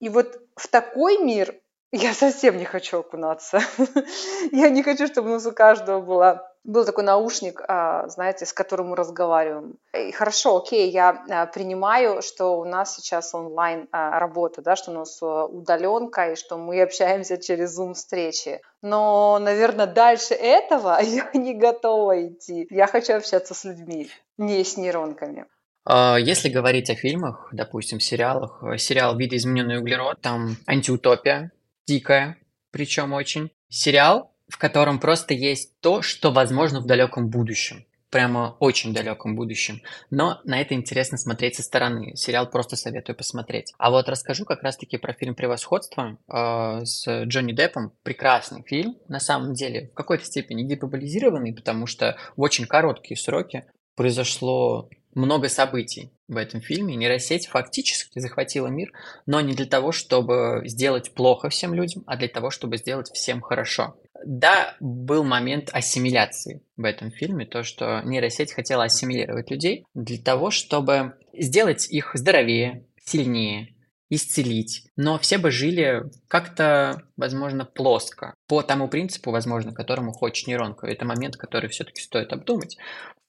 И 0.00 0.08
вот 0.08 0.40
в 0.56 0.66
такой 0.66 1.18
мир 1.18 1.54
я 1.94 2.12
совсем 2.12 2.56
не 2.58 2.64
хочу 2.64 2.98
окунаться. 2.98 3.60
Я 4.52 4.68
не 4.68 4.82
хочу, 4.82 5.06
чтобы 5.06 5.30
у 5.30 5.32
нас 5.34 5.46
у 5.46 5.52
каждого 5.52 6.00
была 6.00 6.54
был 6.64 6.86
такой 6.86 7.04
наушник, 7.04 7.62
а, 7.68 8.08
знаете, 8.08 8.46
с 8.46 8.52
которым 8.52 8.88
мы 8.88 8.96
разговариваем. 8.96 9.74
И 9.92 10.12
хорошо, 10.12 10.56
окей, 10.56 10.90
я 10.90 11.22
а, 11.28 11.46
принимаю, 11.46 12.22
что 12.22 12.58
у 12.58 12.64
нас 12.64 12.96
сейчас 12.96 13.34
онлайн 13.34 13.86
а, 13.92 14.18
работа, 14.18 14.62
да, 14.62 14.74
что 14.74 14.90
у 14.90 14.94
нас 14.94 15.22
удаленка 15.22 16.32
и 16.32 16.36
что 16.36 16.56
мы 16.56 16.80
общаемся 16.80 17.36
через 17.36 17.78
Zoom 17.78 17.92
встречи. 17.92 18.60
Но, 18.80 19.38
наверное, 19.38 19.86
дальше 19.86 20.32
этого 20.32 20.98
я 21.02 21.30
не 21.34 21.54
готова 21.54 22.28
идти. 22.28 22.66
Я 22.70 22.86
хочу 22.86 23.14
общаться 23.14 23.54
с 23.54 23.64
людьми, 23.64 24.08
не 24.38 24.64
с 24.64 24.78
нейронками. 24.78 25.46
Если 25.86 26.48
говорить 26.48 26.88
о 26.88 26.94
фильмах, 26.94 27.50
допустим, 27.52 28.00
сериалах, 28.00 28.64
сериал 28.78 29.18
«Видоизмененный 29.18 29.80
углерод», 29.80 30.18
там 30.22 30.56
антиутопия, 30.66 31.52
дикая, 31.86 32.38
причем 32.70 33.12
очень. 33.12 33.50
Сериал, 33.68 34.32
в 34.48 34.58
котором 34.58 35.00
просто 35.00 35.34
есть 35.34 35.78
то, 35.80 36.02
что 36.02 36.30
возможно 36.30 36.80
в 36.80 36.86
далеком 36.86 37.28
будущем. 37.28 37.84
Прямо 38.10 38.56
очень 38.60 38.94
далеком 38.94 39.34
будущем. 39.34 39.82
Но 40.10 40.40
на 40.44 40.60
это 40.60 40.74
интересно 40.74 41.18
смотреть 41.18 41.56
со 41.56 41.64
стороны. 41.64 42.14
Сериал 42.14 42.48
просто 42.48 42.76
советую 42.76 43.16
посмотреть. 43.16 43.72
А 43.76 43.90
вот 43.90 44.08
расскажу 44.08 44.44
как 44.44 44.62
раз-таки 44.62 44.98
про 44.98 45.14
фильм 45.14 45.34
«Превосходство» 45.34 46.16
э, 46.28 46.84
с 46.84 47.24
Джонни 47.24 47.52
Деппом. 47.52 47.92
Прекрасный 48.04 48.62
фильм, 48.62 48.96
на 49.08 49.18
самом 49.18 49.54
деле, 49.54 49.88
в 49.88 49.94
какой-то 49.94 50.24
степени 50.24 50.62
гиперболизированный, 50.62 51.54
потому 51.54 51.88
что 51.88 52.16
в 52.36 52.42
очень 52.42 52.66
короткие 52.66 53.18
сроки 53.18 53.64
произошло 53.96 54.88
много 55.14 55.48
событий 55.48 56.10
в 56.28 56.36
этом 56.36 56.60
фильме. 56.60 56.96
Нейросеть 56.96 57.46
фактически 57.46 58.18
захватила 58.18 58.66
мир, 58.66 58.92
но 59.26 59.40
не 59.40 59.54
для 59.54 59.66
того, 59.66 59.92
чтобы 59.92 60.62
сделать 60.64 61.12
плохо 61.12 61.48
всем 61.48 61.74
людям, 61.74 62.04
а 62.06 62.16
для 62.16 62.28
того, 62.28 62.50
чтобы 62.50 62.76
сделать 62.78 63.10
всем 63.12 63.40
хорошо. 63.40 63.96
Да, 64.24 64.74
был 64.80 65.22
момент 65.24 65.70
ассимиляции 65.72 66.62
в 66.76 66.84
этом 66.84 67.10
фильме, 67.10 67.44
то, 67.44 67.62
что 67.62 68.00
нейросеть 68.04 68.52
хотела 68.52 68.84
ассимилировать 68.84 69.50
людей 69.50 69.84
для 69.94 70.18
того, 70.18 70.50
чтобы 70.50 71.14
сделать 71.34 71.90
их 71.90 72.12
здоровее, 72.14 72.86
сильнее, 73.04 73.73
исцелить. 74.14 74.86
Но 74.96 75.18
все 75.18 75.38
бы 75.38 75.50
жили 75.50 76.04
как-то, 76.28 77.02
возможно, 77.16 77.64
плоско, 77.64 78.34
по 78.46 78.62
тому 78.62 78.88
принципу, 78.88 79.30
возможно, 79.30 79.72
которому 79.72 80.12
хочет 80.12 80.46
нейронка. 80.46 80.86
Это 80.86 81.04
момент, 81.04 81.36
который 81.36 81.68
все-таки 81.68 82.02
стоит 82.02 82.32
обдумать. 82.32 82.76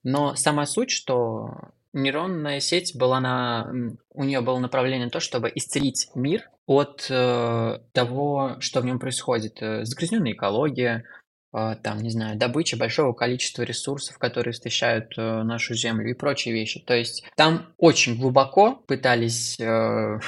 Но 0.04 0.36
сама 0.36 0.65
суть, 0.65 0.92
что 0.92 1.72
нейронная 1.96 2.60
сеть 2.60 2.96
была 2.96 3.20
на... 3.20 3.72
У 4.13 4.24
нее 4.24 4.42
было 4.42 4.60
направление 4.60 5.06
на 5.06 5.12
то, 5.12 5.20
чтобы 5.20 5.51
исцелить 5.56 6.10
мир 6.13 6.50
от 6.68 7.08
э, 7.10 7.80
того, 7.94 8.58
что 8.60 8.82
в 8.82 8.86
нем 8.86 9.00
происходит. 9.00 9.62
Э, 9.62 9.86
загрязненная 9.86 10.34
экология, 10.34 11.06
э, 11.54 11.75
там, 11.82 12.00
не 12.00 12.10
знаю, 12.10 12.38
добыча 12.38 12.77
большого 12.77 13.13
количества 13.13 13.63
ресурсов, 13.63 14.18
которые 14.18 14.51
истощают 14.51 15.18
э, 15.18 15.44
нашу 15.44 15.74
Землю 15.74 16.10
и 16.10 16.13
прочие 16.13 16.54
вещи. 16.54 16.80
То 16.82 16.94
есть 16.94 17.24
там 17.36 17.74
очень 17.77 18.20
глубоко 18.20 18.75
пытались 18.88 19.60
э, 19.60 20.20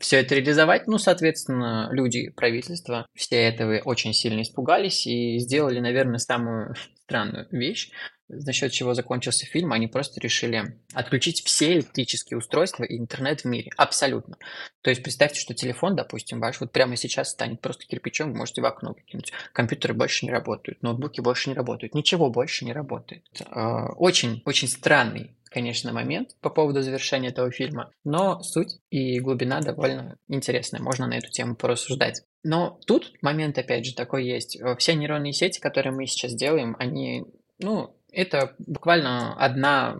все 0.00 0.20
это 0.20 0.34
реализовать. 0.34 0.86
Ну, 0.86 0.98
соответственно, 0.98 1.88
люди 1.92 2.30
правительства 2.30 3.06
все 3.14 3.36
этого 3.36 3.78
очень 3.84 4.12
сильно 4.12 4.42
испугались 4.42 5.06
и 5.06 5.38
сделали, 5.38 5.78
наверное, 5.78 6.18
самую 6.18 6.74
странную 7.06 7.46
вещь 7.50 7.90
за 8.32 8.52
счет 8.52 8.72
чего 8.72 8.94
закончился 8.94 9.46
фильм, 9.46 9.72
они 9.72 9.88
просто 9.88 10.20
решили 10.20 10.76
отключить 10.94 11.42
все 11.44 11.72
электрические 11.72 12.38
устройства 12.38 12.84
и 12.84 12.96
интернет 12.96 13.42
в 13.42 13.44
мире. 13.46 13.72
Абсолютно. 13.76 14.36
То 14.82 14.90
есть 14.90 15.02
представьте, 15.02 15.40
что 15.40 15.54
телефон, 15.54 15.96
допустим, 15.96 16.40
ваш 16.40 16.60
вот 16.60 16.70
прямо 16.72 16.96
сейчас 16.96 17.30
станет 17.30 17.60
просто 17.60 17.86
кирпичом, 17.86 18.32
вы 18.32 18.38
можете 18.38 18.62
в 18.62 18.66
окно 18.66 18.92
выкинуть. 18.92 19.32
Компьютеры 19.52 19.94
больше 19.94 20.26
не 20.26 20.32
работают, 20.32 20.82
ноутбуки 20.82 21.20
больше 21.20 21.50
не 21.50 21.56
работают, 21.56 21.94
ничего 21.94 22.30
больше 22.30 22.64
не 22.64 22.72
работает. 22.72 23.24
Очень-очень 23.50 24.68
а, 24.68 24.70
странный 24.70 25.36
конечно, 25.50 25.92
момент 25.92 26.36
по 26.40 26.48
поводу 26.48 26.80
завершения 26.80 27.28
этого 27.28 27.50
фильма, 27.50 27.92
но 28.04 28.40
суть 28.42 28.78
и 28.90 29.20
глубина 29.20 29.60
довольно 29.60 30.16
интересная, 30.28 30.80
можно 30.80 31.06
на 31.06 31.18
эту 31.18 31.30
тему 31.30 31.56
порассуждать. 31.56 32.22
Но 32.42 32.78
тут 32.86 33.12
момент, 33.20 33.58
опять 33.58 33.84
же, 33.84 33.94
такой 33.94 34.24
есть. 34.24 34.58
Все 34.78 34.94
нейронные 34.94 35.32
сети, 35.32 35.60
которые 35.60 35.92
мы 35.92 36.06
сейчас 36.06 36.32
делаем, 36.34 36.76
они, 36.78 37.24
ну, 37.58 37.94
это 38.12 38.54
буквально 38.58 39.34
одна 39.34 39.98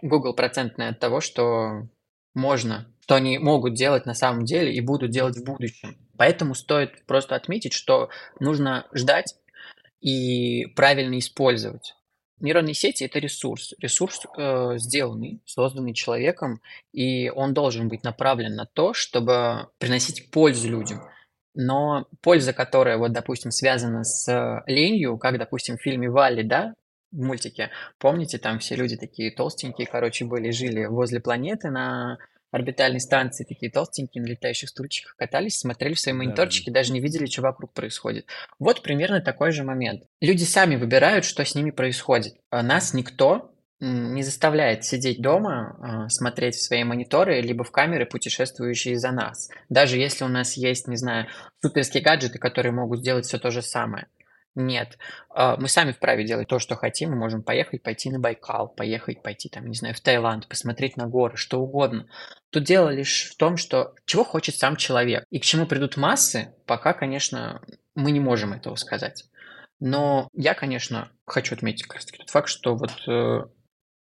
Google 0.00 0.34
процентная 0.34 0.90
от 0.90 0.98
того, 0.98 1.20
что 1.20 1.88
можно, 2.34 2.92
что 3.00 3.14
они 3.14 3.38
могут 3.38 3.74
делать 3.74 4.06
на 4.06 4.14
самом 4.14 4.44
деле 4.44 4.72
и 4.72 4.80
будут 4.80 5.10
делать 5.10 5.36
в 5.36 5.44
будущем. 5.44 5.96
Поэтому 6.16 6.54
стоит 6.54 7.06
просто 7.06 7.36
отметить, 7.36 7.72
что 7.72 8.08
нужно 8.40 8.86
ждать 8.92 9.36
и 10.00 10.66
правильно 10.74 11.18
использовать. 11.18 11.94
Нейронные 12.42 12.74
сети– 12.74 13.04
это 13.06 13.20
ресурс. 13.20 13.72
Ресурс 13.78 14.20
э, 14.36 14.74
сделанный, 14.76 15.40
созданный 15.46 15.94
человеком, 15.94 16.60
и 16.92 17.30
он 17.30 17.54
должен 17.54 17.88
быть 17.88 18.02
направлен 18.02 18.56
на 18.56 18.66
то, 18.66 18.92
чтобы 18.92 19.68
приносить 19.78 20.30
пользу 20.32 20.68
людям. 20.68 21.00
Но 21.54 22.06
польза, 22.20 22.52
которая, 22.52 22.98
вот, 22.98 23.12
допустим, 23.12 23.52
связана 23.52 24.02
с 24.02 24.62
ленью, 24.66 25.18
как, 25.18 25.38
допустим, 25.38 25.78
в 25.78 25.82
фильме 25.82 26.10
«Валли», 26.10 26.42
да, 26.42 26.74
в 27.12 27.20
мультике. 27.22 27.70
Помните, 27.98 28.38
там 28.38 28.58
все 28.58 28.74
люди 28.74 28.96
такие 28.96 29.30
толстенькие, 29.30 29.86
короче, 29.86 30.24
были, 30.24 30.50
жили 30.50 30.86
возле 30.86 31.20
планеты 31.20 31.70
на 31.70 32.18
орбитальной 32.52 33.00
станции, 33.00 33.44
такие 33.44 33.72
толстенькие 33.72 34.22
на 34.22 34.28
летающих 34.28 34.68
стульчиках 34.68 35.16
катались, 35.16 35.58
смотрели 35.58 35.94
в 35.94 36.00
свои 36.00 36.14
мониторчики, 36.14 36.66
Да-да-да. 36.66 36.80
даже 36.80 36.92
не 36.92 37.00
видели, 37.00 37.26
что 37.26 37.42
вокруг 37.42 37.72
происходит. 37.72 38.26
Вот 38.58 38.82
примерно 38.82 39.20
такой 39.20 39.50
же 39.50 39.64
момент. 39.64 40.04
Люди 40.20 40.44
сами 40.44 40.76
выбирают, 40.76 41.24
что 41.24 41.44
с 41.44 41.54
ними 41.54 41.70
происходит. 41.70 42.36
А 42.50 42.62
Нас 42.62 42.94
никто 42.94 43.52
не 43.80 44.22
заставляет 44.22 44.84
сидеть 44.84 45.20
дома, 45.20 45.76
а, 45.80 46.08
смотреть 46.08 46.54
в 46.54 46.62
свои 46.62 46.84
мониторы, 46.84 47.40
либо 47.40 47.64
в 47.64 47.72
камеры, 47.72 48.06
путешествующие 48.06 48.96
за 48.96 49.10
нас. 49.10 49.50
Даже 49.68 49.96
если 49.98 50.24
у 50.24 50.28
нас 50.28 50.56
есть, 50.56 50.86
не 50.86 50.96
знаю, 50.96 51.26
суперские 51.60 52.02
гаджеты, 52.02 52.38
которые 52.38 52.70
могут 52.72 53.00
сделать 53.00 53.26
все 53.26 53.38
то 53.38 53.50
же 53.50 53.60
самое. 53.60 54.06
Нет, 54.54 54.98
А, 55.30 55.56
мы 55.56 55.68
сами 55.68 55.92
вправе 55.92 56.26
делать 56.26 56.48
то, 56.48 56.58
что 56.58 56.76
хотим. 56.76 57.10
Мы 57.10 57.16
можем 57.16 57.42
поехать, 57.42 57.82
пойти 57.82 58.10
на 58.10 58.18
Байкал, 58.18 58.68
поехать, 58.68 59.22
пойти 59.22 59.48
там, 59.48 59.66
не 59.66 59.74
знаю, 59.74 59.94
в 59.94 60.00
Таиланд, 60.00 60.46
посмотреть 60.46 60.96
на 60.96 61.06
горы, 61.06 61.36
что 61.36 61.60
угодно. 61.60 62.06
Тут 62.50 62.64
дело 62.64 62.90
лишь 62.90 63.30
в 63.30 63.36
том, 63.36 63.56
что 63.56 63.94
чего 64.04 64.24
хочет 64.24 64.56
сам 64.56 64.76
человек. 64.76 65.24
И 65.30 65.38
к 65.38 65.44
чему 65.44 65.66
придут 65.66 65.96
массы, 65.96 66.54
пока, 66.66 66.92
конечно, 66.92 67.62
мы 67.94 68.10
не 68.10 68.20
можем 68.20 68.52
этого 68.52 68.76
сказать. 68.76 69.24
Но 69.80 70.28
я, 70.34 70.54
конечно, 70.54 71.10
хочу 71.26 71.54
отметить 71.54 71.84
как 71.84 71.96
раз 71.96 72.04
таки 72.04 72.18
тот 72.18 72.30
факт, 72.30 72.48
что 72.48 72.76
вот 72.76 72.92
э, 73.08 73.46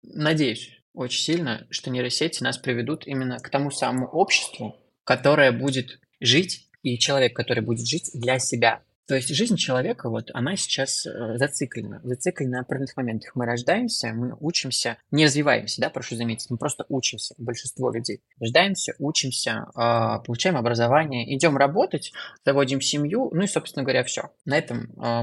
надеюсь 0.02 0.82
очень 0.94 1.22
сильно, 1.22 1.66
что 1.70 1.90
нейросети 1.90 2.42
нас 2.42 2.58
приведут 2.58 3.06
именно 3.06 3.38
к 3.38 3.48
тому 3.50 3.70
самому 3.70 4.08
обществу, 4.08 4.76
которое 5.04 5.52
будет 5.52 6.00
жить, 6.20 6.68
и 6.82 6.98
человек, 6.98 7.36
который 7.36 7.62
будет 7.62 7.86
жить 7.86 8.10
для 8.14 8.38
себя. 8.38 8.82
То 9.10 9.16
есть 9.16 9.34
жизнь 9.34 9.56
человека, 9.56 10.08
вот, 10.08 10.30
она 10.34 10.54
сейчас 10.54 11.04
э, 11.04 11.36
зациклена. 11.36 12.00
Зациклена 12.04 12.58
на 12.58 12.60
определенных 12.60 12.96
моментах. 12.96 13.32
Мы 13.34 13.44
рождаемся, 13.44 14.12
мы 14.12 14.36
учимся, 14.38 14.98
не 15.10 15.24
развиваемся, 15.24 15.80
да, 15.80 15.90
прошу 15.90 16.14
заметить, 16.14 16.48
мы 16.48 16.58
просто 16.58 16.86
учимся, 16.88 17.34
большинство 17.36 17.90
людей. 17.90 18.20
Рождаемся, 18.38 18.94
учимся, 19.00 19.66
э, 19.74 20.24
получаем 20.24 20.56
образование, 20.56 21.36
идем 21.36 21.56
работать, 21.56 22.12
заводим 22.44 22.80
семью, 22.80 23.32
ну 23.34 23.42
и, 23.42 23.48
собственно 23.48 23.82
говоря, 23.82 24.04
все. 24.04 24.30
На 24.44 24.56
этом 24.56 24.92
э, 24.92 25.22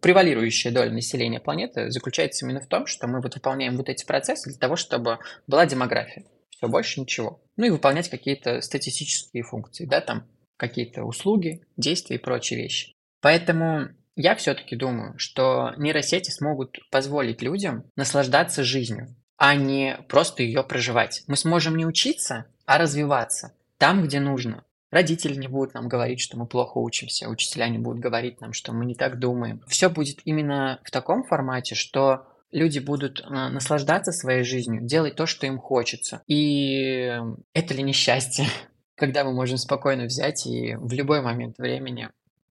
превалирующая 0.00 0.72
доля 0.72 0.90
населения 0.90 1.38
планеты 1.38 1.90
заключается 1.90 2.46
именно 2.46 2.62
в 2.62 2.66
том, 2.66 2.86
что 2.86 3.08
мы 3.08 3.20
вот 3.20 3.34
выполняем 3.34 3.76
вот 3.76 3.90
эти 3.90 4.06
процессы 4.06 4.48
для 4.48 4.58
того, 4.58 4.76
чтобы 4.76 5.18
была 5.46 5.66
демография. 5.66 6.24
Все, 6.48 6.66
больше 6.66 7.02
ничего. 7.02 7.42
Ну 7.58 7.66
и 7.66 7.70
выполнять 7.70 8.08
какие-то 8.08 8.62
статистические 8.62 9.42
функции, 9.42 9.84
да, 9.84 10.00
там 10.00 10.26
какие-то 10.56 11.04
услуги, 11.04 11.60
действия 11.76 12.16
и 12.16 12.18
прочие 12.18 12.62
вещи. 12.62 12.94
Поэтому 13.20 13.88
я 14.16 14.34
все-таки 14.34 14.76
думаю, 14.76 15.18
что 15.18 15.72
нейросети 15.76 16.30
смогут 16.30 16.78
позволить 16.90 17.42
людям 17.42 17.84
наслаждаться 17.96 18.64
жизнью, 18.64 19.14
а 19.36 19.54
не 19.54 19.98
просто 20.08 20.42
ее 20.42 20.62
проживать. 20.64 21.22
Мы 21.26 21.36
сможем 21.36 21.76
не 21.76 21.86
учиться, 21.86 22.46
а 22.66 22.78
развиваться 22.78 23.54
там, 23.78 24.02
где 24.02 24.20
нужно. 24.20 24.64
Родители 24.90 25.34
не 25.34 25.48
будут 25.48 25.74
нам 25.74 25.88
говорить, 25.88 26.20
что 26.20 26.38
мы 26.38 26.46
плохо 26.46 26.78
учимся, 26.78 27.28
учителя 27.28 27.68
не 27.68 27.78
будут 27.78 28.00
говорить 28.00 28.40
нам, 28.40 28.52
что 28.52 28.72
мы 28.72 28.86
не 28.86 28.94
так 28.94 29.18
думаем. 29.18 29.62
Все 29.68 29.88
будет 29.88 30.20
именно 30.24 30.80
в 30.82 30.90
таком 30.90 31.24
формате, 31.24 31.74
что 31.74 32.26
люди 32.50 32.78
будут 32.78 33.20
э, 33.20 33.24
наслаждаться 33.28 34.12
своей 34.12 34.44
жизнью, 34.44 34.82
делать 34.82 35.14
то, 35.14 35.26
что 35.26 35.46
им 35.46 35.58
хочется. 35.58 36.22
И 36.26 37.20
это 37.52 37.74
ли 37.74 37.82
не 37.82 37.92
счастье, 37.92 38.46
когда 38.96 39.24
мы 39.24 39.32
можем 39.32 39.58
спокойно 39.58 40.04
взять 40.04 40.46
и 40.46 40.74
в 40.76 40.92
любой 40.92 41.20
момент 41.20 41.58
времени 41.58 42.08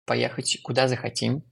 поехать 0.08 0.60
куда 0.64 0.88
захотим, 0.88 1.44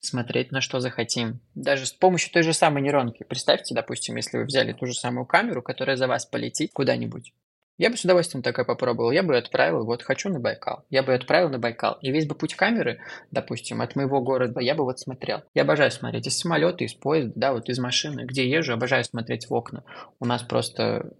смотреть 0.00 0.50
на 0.50 0.60
что 0.60 0.80
захотим. 0.80 1.40
Даже 1.54 1.86
с 1.86 1.92
помощью 1.92 2.32
той 2.32 2.42
же 2.42 2.52
самой 2.52 2.82
нейронки. 2.82 3.22
Представьте, 3.22 3.74
допустим, 3.74 4.16
если 4.16 4.38
вы 4.38 4.44
взяли 4.44 4.72
ту 4.72 4.86
же 4.86 4.94
самую 4.94 5.26
камеру, 5.26 5.62
которая 5.62 5.96
за 5.96 6.08
вас 6.08 6.26
полетит 6.26 6.72
куда-нибудь. 6.72 7.32
Я 7.78 7.88
бы 7.88 7.96
с 7.96 8.04
удовольствием 8.04 8.42
такое 8.42 8.64
попробовал. 8.64 9.10
Я 9.10 9.22
бы 9.22 9.36
отправил, 9.36 9.84
вот 9.84 10.02
хочу 10.02 10.28
на 10.28 10.38
Байкал. 10.38 10.84
Я 10.90 11.02
бы 11.02 11.14
отправил 11.14 11.48
на 11.48 11.58
Байкал. 11.58 11.98
И 12.02 12.10
весь 12.10 12.26
бы 12.26 12.34
путь 12.34 12.54
камеры, 12.54 13.00
допустим, 13.30 13.80
от 13.80 13.96
моего 13.96 14.20
города, 14.20 14.60
я 14.60 14.74
бы 14.74 14.84
вот 14.84 14.98
смотрел. 14.98 15.42
Я 15.54 15.62
обожаю 15.62 15.90
смотреть 15.90 16.26
из 16.26 16.38
самолета, 16.38 16.84
из 16.84 16.92
поезда, 16.92 17.32
да, 17.36 17.52
вот 17.52 17.70
из 17.70 17.78
машины, 17.78 18.26
где 18.26 18.48
езжу, 18.50 18.74
обожаю 18.74 19.04
смотреть 19.04 19.48
в 19.48 19.54
окна. 19.54 19.84
У 20.18 20.26
нас 20.26 20.42
просто 20.42 21.14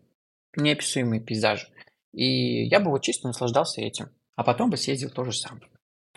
неописуемые 0.54 1.22
пейзажи. 1.22 1.68
И 2.12 2.64
я 2.64 2.80
бы 2.80 2.90
вот 2.90 3.02
чисто 3.02 3.28
наслаждался 3.28 3.80
этим. 3.80 4.10
А 4.36 4.44
потом 4.44 4.68
бы 4.68 4.76
съездил 4.76 5.10
то 5.10 5.24
же 5.24 5.32
самое 5.32 5.66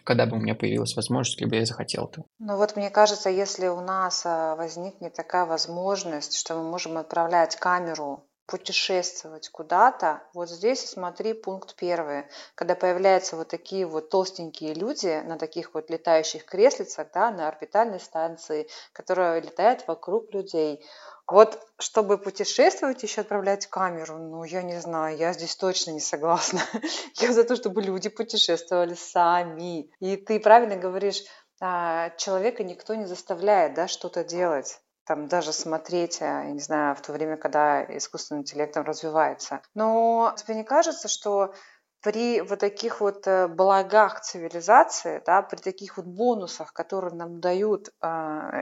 когда 0.04 0.26
бы 0.26 0.38
у 0.38 0.40
меня 0.40 0.56
появилась 0.56 0.96
возможность, 0.96 1.40
либо 1.42 1.56
я 1.56 1.66
захотел 1.66 2.08
этого. 2.08 2.26
Ну 2.40 2.58
вот 2.58 2.76
мне 2.76 2.90
кажется, 2.90 3.30
если 3.30 3.68
у 3.68 3.82
нас 3.82 4.24
а, 4.26 4.56
возникнет 4.56 5.14
такая 5.14 5.46
возможность, 5.46 6.36
что 6.38 6.56
мы 6.56 6.64
можем 6.70 6.98
отправлять 6.98 7.56
камеру 7.56 8.26
путешествовать 8.46 9.50
куда-то, 9.50 10.22
вот 10.34 10.50
здесь 10.50 10.90
смотри 10.90 11.34
пункт 11.34 11.76
первый. 11.76 12.26
Когда 12.56 12.76
появляются 12.76 13.38
вот 13.38 13.48
такие 13.48 13.86
вот 13.86 14.10
толстенькие 14.10 14.74
люди 14.74 15.22
на 15.26 15.38
таких 15.38 15.74
вот 15.74 15.90
летающих 15.90 16.46
креслицах, 16.46 17.08
да, 17.14 17.32
на 17.32 17.48
орбитальной 17.48 18.00
станции, 18.00 18.68
которые 18.92 19.42
летают 19.42 19.88
вокруг 19.88 20.34
людей. 20.34 20.84
Вот 21.26 21.66
чтобы 21.80 22.18
путешествовать, 22.18 23.02
еще 23.04 23.22
отправлять 23.22 23.68
камеру, 23.68 24.18
ну, 24.18 24.44
я 24.44 24.62
не 24.62 24.80
знаю, 24.82 25.16
я 25.18 25.32
здесь 25.32 25.56
точно 25.56 25.92
не 25.92 26.02
согласна. 26.02 26.62
Я 27.16 27.32
за 27.32 27.46
то, 27.46 27.56
чтобы 27.56 27.82
люди 27.82 28.10
путешествовали 28.10 28.94
сами. 28.94 29.90
И 30.00 30.18
ты 30.18 30.40
правильно 30.40 30.76
говоришь, 30.76 31.24
а, 31.62 32.10
человека 32.18 32.64
никто 32.64 32.96
не 32.96 33.06
заставляет, 33.06 33.74
да, 33.74 33.88
что-то 33.88 34.24
делать 34.26 34.82
там 35.06 35.28
даже 35.28 35.54
смотреть, 35.54 36.22
я 36.22 36.46
не 36.46 36.60
знаю, 36.60 36.96
в 36.96 37.02
то 37.02 37.12
время, 37.12 37.38
когда 37.38 37.84
искусственный 37.98 38.42
интеллект 38.42 38.76
развивается. 38.78 39.62
Но 39.74 40.34
тебе 40.38 40.56
не 40.56 40.64
кажется, 40.64 41.08
что 41.08 41.54
при 42.02 42.42
вот 42.42 42.60
таких 42.60 43.00
вот 43.00 43.26
э, 43.28 43.48
благах 43.48 44.22
цивилизации, 44.22 45.24
да, 45.26 45.42
при 45.42 45.58
таких 45.58 45.96
вот 45.98 46.06
бонусах, 46.06 46.74
которые 46.74 47.14
нам 47.14 47.40
дают 47.40 47.90
э, 48.02 48.08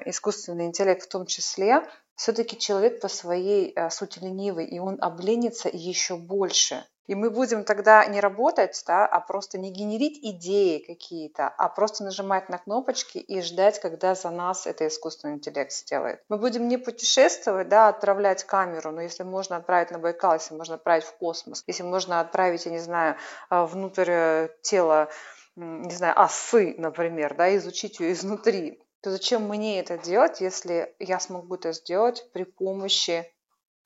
искусственный 0.06 0.66
интеллект 0.68 1.04
в 1.04 1.10
том 1.10 1.26
числе, 1.26 1.82
все-таки 2.22 2.56
человек 2.56 3.02
по 3.02 3.08
своей 3.08 3.74
э, 3.76 3.90
сути 3.90 4.20
ленивый, 4.20 4.68
и 4.68 4.78
он 4.78 5.00
обленится 5.02 5.70
еще 5.74 6.18
больше. 6.18 6.86
И 7.08 7.16
мы 7.16 7.32
будем 7.32 7.64
тогда 7.64 8.06
не 8.06 8.20
работать, 8.20 8.84
да, 8.86 9.08
а 9.08 9.20
просто 9.20 9.58
не 9.58 9.72
генерить 9.72 10.20
идеи 10.22 10.84
какие-то, 10.86 11.48
а 11.48 11.68
просто 11.68 12.04
нажимать 12.04 12.48
на 12.48 12.60
кнопочки 12.60 13.18
и 13.18 13.42
ждать, 13.42 13.82
когда 13.82 14.14
за 14.14 14.30
нас 14.30 14.68
это 14.68 14.88
искусственный 14.88 15.34
интеллект 15.34 15.72
сделает. 15.72 16.22
Мы 16.30 16.38
будем 16.38 16.68
не 16.68 16.78
путешествовать, 16.78 17.70
да, 17.70 17.88
отправлять 17.88 18.44
камеру, 18.44 18.92
но 18.92 19.02
если 19.02 19.24
можно 19.24 19.56
отправить 19.56 19.90
на 19.90 19.98
Байкал, 19.98 20.36
если 20.36 20.54
можно 20.54 20.76
отправить 20.76 21.06
в 21.06 21.18
космос, 21.18 21.64
если 21.66 21.82
можно 21.82 22.20
отправить, 22.20 22.66
я 22.68 22.72
не 22.72 22.80
знаю, 22.80 23.16
внутрь 23.50 24.50
тела, 24.62 25.10
не 25.56 25.96
знаю, 25.96 26.14
осы, 26.20 26.76
например, 26.78 27.34
да, 27.34 27.56
изучить 27.56 28.00
ее 28.00 28.12
изнутри, 28.12 28.80
то 29.02 29.12
зачем 29.12 29.48
мне 29.48 29.80
это 29.80 29.98
делать, 29.98 30.42
если 30.42 30.96
я 31.00 31.20
смогу 31.20 31.56
это 31.56 31.74
сделать 31.74 32.24
при 32.34 32.44
помощи 32.44 33.26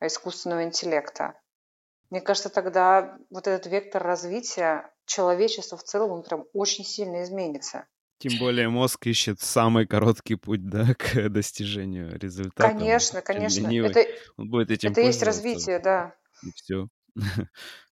искусственного 0.01 0.63
интеллекта? 0.63 1.39
Мне 2.09 2.21
кажется, 2.21 2.49
тогда 2.49 3.17
вот 3.29 3.47
этот 3.47 3.71
вектор 3.71 4.03
развития 4.03 4.91
человечества 5.05 5.77
в 5.77 5.83
целом, 5.83 6.11
он 6.11 6.23
прям 6.23 6.45
очень 6.53 6.83
сильно 6.83 7.23
изменится. 7.23 7.87
Тем 8.17 8.39
более 8.39 8.69
мозг 8.69 9.07
ищет 9.07 9.41
самый 9.41 9.85
короткий 9.85 10.35
путь, 10.35 10.67
да, 10.67 10.93
к 10.97 11.29
достижению 11.29 12.17
результата. 12.17 12.69
Конечно, 12.69 13.21
конечно. 13.21 13.67
Это, 13.67 14.05
он 14.37 14.49
будет 14.49 14.71
этим 14.71 14.91
это 14.91 15.01
есть 15.01 15.23
развитие, 15.23 15.79
да. 15.79 16.15
И 16.43 16.51
все. 16.55 16.87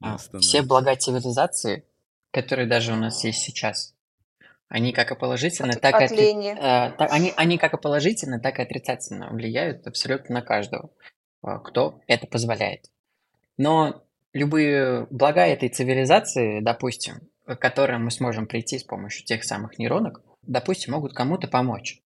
А, 0.02 0.18
все 0.40 0.61
блага 0.61 0.94
цивилизации, 0.94 1.88
которые 2.31 2.68
даже 2.68 2.92
у 2.92 2.96
нас 2.96 3.24
есть 3.24 3.38
сейчас, 3.38 3.95
они 4.68 4.92
как 4.92 5.12
и 5.12 5.14
положительно, 5.14 5.72
От, 5.72 5.81
так, 5.81 5.94
от 5.94 6.02
и 6.02 6.05
отри... 6.07 6.18
лени. 6.18 6.52
э, 6.52 6.92
так, 6.96 7.12
они, 7.12 7.33
они 7.37 7.59
как 7.59 7.74
и 7.74 7.81
положительно, 7.81 8.40
так 8.40 8.59
и 8.59 8.62
отрицательно 8.62 9.31
влияют 9.31 9.87
абсолютно 9.87 10.37
на 10.37 10.42
каждого, 10.42 10.90
э, 11.44 11.59
кто 11.64 12.00
это 12.07 12.26
позволяет. 12.26 12.90
Но 13.57 14.02
любые 14.33 15.07
блага 15.11 15.46
этой 15.46 15.68
цивилизации, 15.68 16.61
допустим, 16.61 17.20
к 17.46 17.57
которым 17.57 18.05
мы 18.05 18.11
сможем 18.11 18.46
прийти 18.46 18.79
с 18.79 18.85
помощью 18.85 19.24
тех 19.24 19.44
самых 19.44 19.79
нейронок, 19.79 20.20
допустим, 20.42 20.92
могут 20.94 21.12
кому-то 21.14 21.46
помочь. 21.48 22.02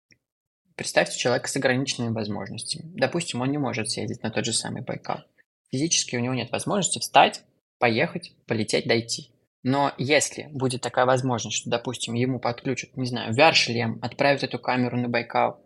Представьте 0.76 1.18
человека 1.18 1.48
с 1.48 1.56
ограниченными 1.56 2.12
возможностями. 2.12 2.90
Допустим, 2.94 3.40
он 3.40 3.50
не 3.50 3.58
может 3.58 3.90
съездить 3.90 4.22
на 4.22 4.30
тот 4.30 4.44
же 4.44 4.52
самый 4.52 4.82
Байкал. 4.82 5.24
Физически 5.70 6.16
у 6.16 6.20
него 6.20 6.34
нет 6.34 6.50
возможности 6.50 6.98
встать, 6.98 7.42
поехать, 7.78 8.34
полететь, 8.46 8.86
дойти. 8.86 9.30
Но 9.62 9.92
если 9.98 10.48
будет 10.52 10.80
такая 10.80 11.04
возможность, 11.04 11.56
что, 11.56 11.70
допустим, 11.70 12.14
ему 12.14 12.40
подключат, 12.40 12.96
не 12.96 13.06
знаю, 13.06 13.34
VR-шлем, 13.34 13.98
отправят 14.00 14.42
эту 14.42 14.58
камеру 14.58 14.96
на 14.96 15.08
Байкал, 15.08 15.62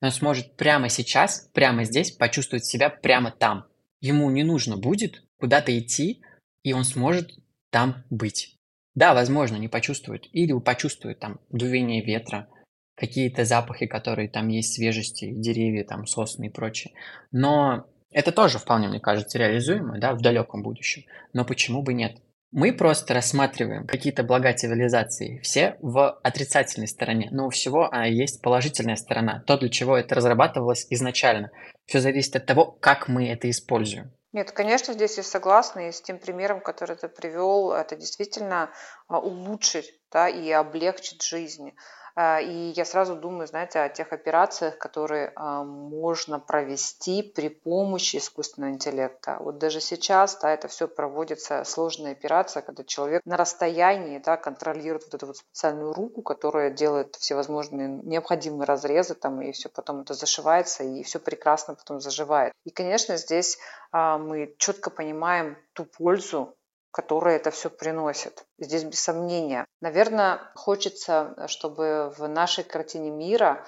он 0.00 0.10
сможет 0.10 0.56
прямо 0.56 0.88
сейчас, 0.88 1.50
прямо 1.54 1.84
здесь 1.84 2.12
почувствовать 2.12 2.64
себя 2.64 2.90
прямо 2.90 3.30
там. 3.30 3.66
Ему 4.00 4.30
не 4.30 4.44
нужно 4.44 4.76
будет 4.76 5.24
куда-то 5.38 5.76
идти, 5.76 6.22
и 6.62 6.72
он 6.72 6.84
сможет 6.84 7.30
там 7.70 8.04
быть. 8.10 8.56
Да, 8.94 9.14
возможно, 9.14 9.56
не 9.56 9.68
почувствует, 9.68 10.26
или 10.32 10.52
почувствует 10.58 11.18
там 11.18 11.40
дуновение 11.50 12.04
ветра, 12.04 12.48
какие-то 12.96 13.44
запахи, 13.44 13.86
которые 13.86 14.28
там 14.28 14.48
есть, 14.48 14.74
свежести, 14.74 15.32
деревья, 15.32 15.84
там, 15.84 16.06
сосны 16.06 16.46
и 16.46 16.50
прочее. 16.50 16.92
Но 17.30 17.86
Это 18.10 18.32
тоже 18.32 18.58
вполне, 18.58 18.88
мне 18.88 19.00
кажется, 19.00 19.38
реализуемо, 19.38 19.98
да, 19.98 20.14
в 20.14 20.22
далеком 20.22 20.62
будущем. 20.62 21.04
Но 21.32 21.44
почему 21.44 21.82
бы 21.82 21.92
нет? 21.92 22.16
Мы 22.50 22.72
просто 22.72 23.12
рассматриваем 23.12 23.86
какие-то 23.86 24.22
блага 24.22 24.54
цивилизации 24.54 25.38
все 25.42 25.76
в 25.80 26.18
отрицательной 26.22 26.88
стороне, 26.88 27.28
но 27.30 27.46
у 27.46 27.50
всего 27.50 27.88
а, 27.92 28.06
есть 28.06 28.40
положительная 28.40 28.96
сторона, 28.96 29.44
то, 29.46 29.58
для 29.58 29.68
чего 29.68 29.98
это 29.98 30.14
разрабатывалось 30.14 30.86
изначально. 30.88 31.50
Все 31.84 32.00
зависит 32.00 32.36
от 32.36 32.46
того, 32.46 32.64
как 32.64 33.06
мы 33.06 33.28
это 33.28 33.50
используем. 33.50 34.12
Нет, 34.32 34.52
конечно, 34.52 34.94
здесь 34.94 35.18
я 35.18 35.22
согласна, 35.22 35.88
и 35.88 35.92
с 35.92 36.00
тем 36.00 36.18
примером, 36.18 36.60
который 36.60 36.96
ты 36.96 37.08
привел, 37.08 37.72
это 37.72 37.96
действительно 37.96 38.70
а, 39.08 39.18
улучшит 39.18 39.84
да, 40.10 40.28
и 40.28 40.50
облегчит 40.50 41.22
жизнь. 41.22 41.72
А, 42.20 42.40
и 42.40 42.72
я 42.74 42.84
сразу 42.84 43.14
думаю, 43.14 43.46
знаете, 43.46 43.78
о 43.78 43.88
тех 43.88 44.12
операциях, 44.12 44.76
которые 44.76 45.30
а, 45.36 45.62
можно 45.62 46.40
провести 46.40 47.22
при 47.22 47.48
помощи 47.48 48.16
искусственного 48.16 48.72
интеллекта. 48.72 49.36
Вот 49.38 49.58
даже 49.58 49.80
сейчас, 49.80 50.36
да, 50.40 50.52
это 50.52 50.66
все 50.66 50.88
проводится 50.88 51.62
сложная 51.62 52.10
операция, 52.10 52.62
когда 52.62 52.82
человек 52.82 53.22
на 53.24 53.36
расстоянии, 53.36 54.18
да, 54.18 54.36
контролирует 54.36 55.04
вот 55.04 55.14
эту 55.14 55.26
вот 55.28 55.36
специальную 55.36 55.92
руку, 55.92 56.22
которая 56.22 56.72
делает 56.72 57.14
всевозможные 57.14 57.86
необходимые 58.02 58.66
разрезы, 58.66 59.14
там, 59.14 59.40
и 59.40 59.52
все 59.52 59.68
потом 59.68 60.00
это 60.00 60.14
зашивается, 60.14 60.82
и 60.82 61.04
все 61.04 61.20
прекрасно 61.20 61.76
потом 61.76 62.00
заживает. 62.00 62.52
И, 62.64 62.70
конечно, 62.70 63.16
здесь 63.16 63.58
а, 63.92 64.18
мы 64.18 64.56
четко 64.58 64.90
понимаем 64.90 65.56
ту 65.72 65.84
пользу, 65.84 66.57
которые 66.90 67.36
это 67.36 67.50
все 67.50 67.70
приносит. 67.70 68.46
Здесь 68.58 68.84
без 68.84 69.00
сомнения. 69.00 69.66
Наверное, 69.80 70.40
хочется, 70.54 71.46
чтобы 71.46 72.12
в 72.16 72.26
нашей 72.28 72.64
картине 72.64 73.10
мира 73.10 73.66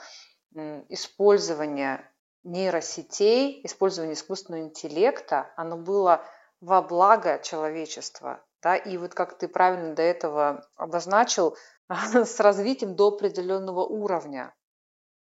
использование 0.89 2.05
нейросетей, 2.43 3.65
использование 3.65 4.15
искусственного 4.15 4.63
интеллекта, 4.63 5.53
оно 5.57 5.77
было 5.77 6.25
во 6.61 6.83
благо 6.83 7.39
человечества. 7.43 8.43
Да? 8.63 8.77
И 8.77 8.97
вот 8.97 9.15
как 9.15 9.39
ты 9.39 9.49
правильно 9.49 9.95
до 9.95 10.03
этого 10.03 10.67
обозначил, 10.77 11.57
с 11.89 12.41
развитием 12.41 12.97
до 12.97 13.09
определенного 13.09 13.85
уровня. 13.85 14.55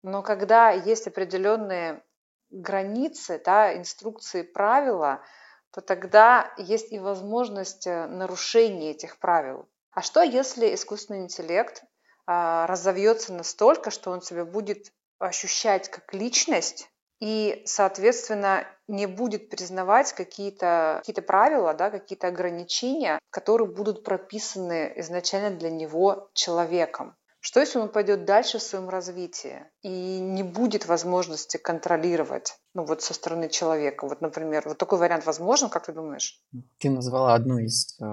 Но 0.02 0.22
когда 0.22 0.70
есть 0.70 1.06
определенные 1.06 2.02
границы, 2.50 3.40
да, 3.44 3.76
инструкции, 3.76 4.42
правила– 4.42 5.20
то 5.72 5.80
тогда 5.80 6.52
есть 6.56 6.92
и 6.92 6.98
возможность 6.98 7.86
э, 7.86 8.06
нарушения 8.06 8.90
этих 8.90 9.18
правил. 9.18 9.68
А 9.92 10.02
что, 10.02 10.22
если 10.22 10.74
искусственный 10.74 11.20
интеллект 11.20 11.82
а, 12.26 12.66
разовьется 12.66 13.32
настолько, 13.32 13.90
что 13.90 14.10
он 14.10 14.22
себя 14.22 14.44
будет 14.44 14.92
ощущать 15.18 15.88
как 15.88 16.14
личность 16.14 16.88
и, 17.20 17.62
соответственно, 17.66 18.66
не 18.88 19.06
будет 19.06 19.50
признавать 19.50 20.12
какие-то 20.12 21.02
какие 21.04 21.24
правила, 21.24 21.74
да, 21.74 21.90
какие-то 21.90 22.28
ограничения, 22.28 23.18
которые 23.30 23.68
будут 23.68 24.04
прописаны 24.04 24.92
изначально 24.96 25.50
для 25.50 25.70
него 25.70 26.30
человеком. 26.34 27.16
Что 27.42 27.60
если 27.60 27.78
он 27.78 27.88
пойдет 27.88 28.26
дальше 28.26 28.58
в 28.58 28.62
своем 28.62 28.90
развитии 28.90 29.64
и 29.80 30.20
не 30.20 30.42
будет 30.42 30.86
возможности 30.86 31.56
контролировать, 31.56 32.58
ну 32.74 32.84
вот 32.84 33.00
со 33.02 33.14
стороны 33.14 33.48
человека? 33.48 34.06
Вот, 34.06 34.20
например, 34.20 34.62
вот 34.66 34.76
такой 34.76 34.98
вариант 34.98 35.24
возможен, 35.24 35.70
как 35.70 35.86
ты 35.86 35.92
думаешь? 35.92 36.38
Ты 36.78 36.90
назвала 36.90 37.34
одну 37.34 37.56
из, 37.56 37.98
э, 37.98 38.04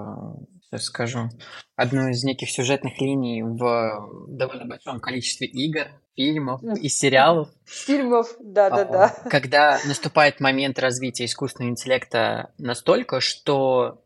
сейчас 0.62 0.84
скажу, 0.84 1.28
одну 1.76 2.08
из 2.08 2.24
неких 2.24 2.50
сюжетных 2.50 2.98
линий 3.00 3.42
в 3.42 4.26
довольно 4.28 4.64
большом 4.64 4.98
количестве 4.98 5.46
игр, 5.46 5.88
фильмов 6.16 6.62
и 6.62 6.88
сериалов. 6.88 7.50
Фильмов, 7.66 8.34
да-да-да. 8.40 9.14
Когда 9.28 9.78
наступает 9.84 10.40
момент 10.40 10.78
развития 10.78 11.26
искусственного 11.26 11.70
интеллекта 11.70 12.50
настолько, 12.56 13.20
что 13.20 14.02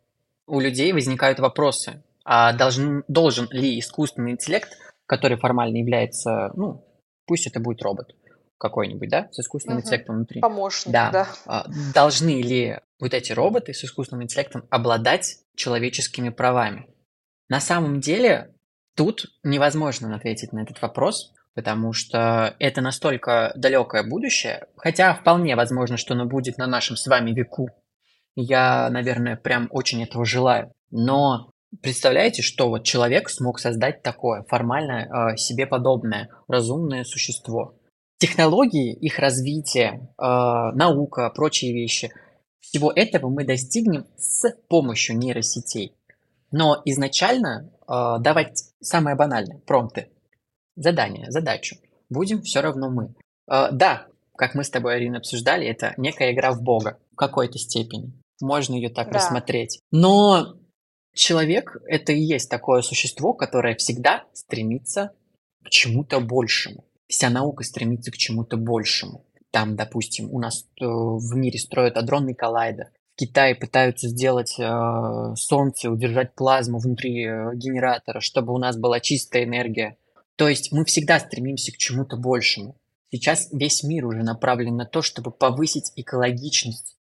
у 0.48 0.58
людей 0.58 0.92
возникают 0.92 1.38
вопросы, 1.38 2.02
а 2.24 2.52
должен, 2.52 3.04
должен 3.06 3.48
ли 3.52 3.78
искусственный 3.78 4.32
интеллект 4.32 4.76
который 5.12 5.36
формально 5.36 5.76
является, 5.76 6.52
ну, 6.54 6.86
пусть 7.26 7.46
это 7.46 7.60
будет 7.60 7.82
робот 7.82 8.16
какой-нибудь, 8.56 9.10
да, 9.10 9.28
с 9.30 9.40
искусственным 9.40 9.76
угу. 9.76 9.84
интеллектом 9.84 10.16
внутри. 10.16 10.40
Помощник, 10.40 10.90
да. 10.90 11.10
да. 11.10 11.28
А, 11.44 11.66
должны 11.92 12.40
ли 12.40 12.78
вот 12.98 13.12
эти 13.12 13.32
роботы 13.32 13.74
с 13.74 13.84
искусственным 13.84 14.22
интеллектом 14.22 14.64
обладать 14.70 15.40
человеческими 15.54 16.30
правами? 16.30 16.86
На 17.50 17.60
самом 17.60 18.00
деле 18.00 18.54
тут 18.96 19.26
невозможно 19.42 20.16
ответить 20.16 20.54
на 20.54 20.62
этот 20.62 20.80
вопрос, 20.80 21.34
потому 21.54 21.92
что 21.92 22.56
это 22.58 22.80
настолько 22.80 23.52
далекое 23.54 24.04
будущее, 24.04 24.66
хотя 24.78 25.12
вполне 25.12 25.56
возможно, 25.56 25.98
что 25.98 26.14
оно 26.14 26.24
будет 26.24 26.56
на 26.56 26.66
нашем 26.66 26.96
с 26.96 27.06
вами 27.06 27.32
веку. 27.32 27.68
Я, 28.34 28.88
наверное, 28.88 29.36
прям 29.36 29.68
очень 29.72 30.02
этого 30.02 30.24
желаю. 30.24 30.72
Но 30.90 31.51
Представляете, 31.80 32.42
что 32.42 32.68
вот 32.68 32.84
человек 32.84 33.30
смог 33.30 33.58
создать 33.58 34.02
такое 34.02 34.42
формально 34.44 35.32
э, 35.32 35.36
себе 35.36 35.66
подобное 35.66 36.28
разумное 36.46 37.04
существо? 37.04 37.78
Технологии, 38.18 38.92
их 38.92 39.18
развитие, 39.18 40.08
э, 40.18 40.22
наука, 40.22 41.30
прочие 41.30 41.72
вещи, 41.72 42.12
всего 42.60 42.92
этого 42.94 43.28
мы 43.30 43.44
достигнем 43.44 44.06
с 44.16 44.50
помощью 44.68 45.16
нейросетей. 45.16 45.94
Но 46.50 46.80
изначально 46.84 47.70
э, 47.88 48.18
давать 48.20 48.64
самое 48.80 49.16
банальное, 49.16 49.58
промпты, 49.66 50.08
задание, 50.76 51.30
задачу, 51.30 51.76
будем 52.10 52.42
все 52.42 52.60
равно 52.60 52.90
мы. 52.90 53.14
Э, 53.50 53.68
да, 53.72 54.06
как 54.36 54.54
мы 54.54 54.64
с 54.64 54.70
тобой, 54.70 54.96
Арина, 54.96 55.18
обсуждали, 55.18 55.66
это 55.66 55.94
некая 55.96 56.32
игра 56.32 56.52
в 56.52 56.62
Бога 56.62 56.98
в 57.12 57.16
какой-то 57.16 57.58
степени. 57.58 58.12
Можно 58.42 58.74
ее 58.74 58.90
так 58.90 59.08
да. 59.08 59.14
рассмотреть. 59.14 59.80
Но 59.90 60.56
Человек— 61.14 61.76
это 61.86 62.12
и 62.12 62.20
есть 62.20 62.48
такое 62.48 62.82
существо, 62.82 63.34
которое 63.34 63.74
всегда 63.76 64.24
стремится 64.32 65.12
к 65.62 65.68
чему-то 65.68 66.20
большему. 66.20 66.84
Вся 67.06 67.28
наука 67.28 67.64
стремится 67.64 68.10
к 68.10 68.16
чему-то 68.16 68.56
большему. 68.56 69.26
Там, 69.50 69.76
допустим, 69.76 70.30
у 70.32 70.38
нас 70.38 70.64
э, 70.80 70.84
в 70.86 71.36
мире 71.36 71.58
строят 71.58 71.98
адронный 71.98 72.34
коллайдер. 72.34 72.86
В 73.14 73.18
Китае 73.18 73.54
пытаются 73.54 74.08
сделать 74.08 74.58
э, 74.58 75.34
солнце, 75.36 75.90
удержать 75.90 76.34
плазму 76.34 76.78
внутри 76.78 77.26
э, 77.26 77.50
генератора, 77.54 78.20
чтобы 78.20 78.54
у 78.54 78.58
нас 78.58 78.78
была 78.78 78.98
чистая 79.00 79.44
энергия. 79.44 79.98
То 80.36 80.48
есть 80.48 80.72
мы 80.72 80.86
всегда 80.86 81.20
стремимся 81.20 81.70
к 81.70 81.76
чему-то 81.76 82.16
большему. 82.16 82.76
Сейчас 83.10 83.50
весь 83.52 83.82
мир 83.82 84.06
уже 84.06 84.22
направлен 84.22 84.76
на 84.76 84.86
то, 84.86 85.02
чтобы 85.02 85.30
повысить 85.30 85.92
экологичность 85.96 86.96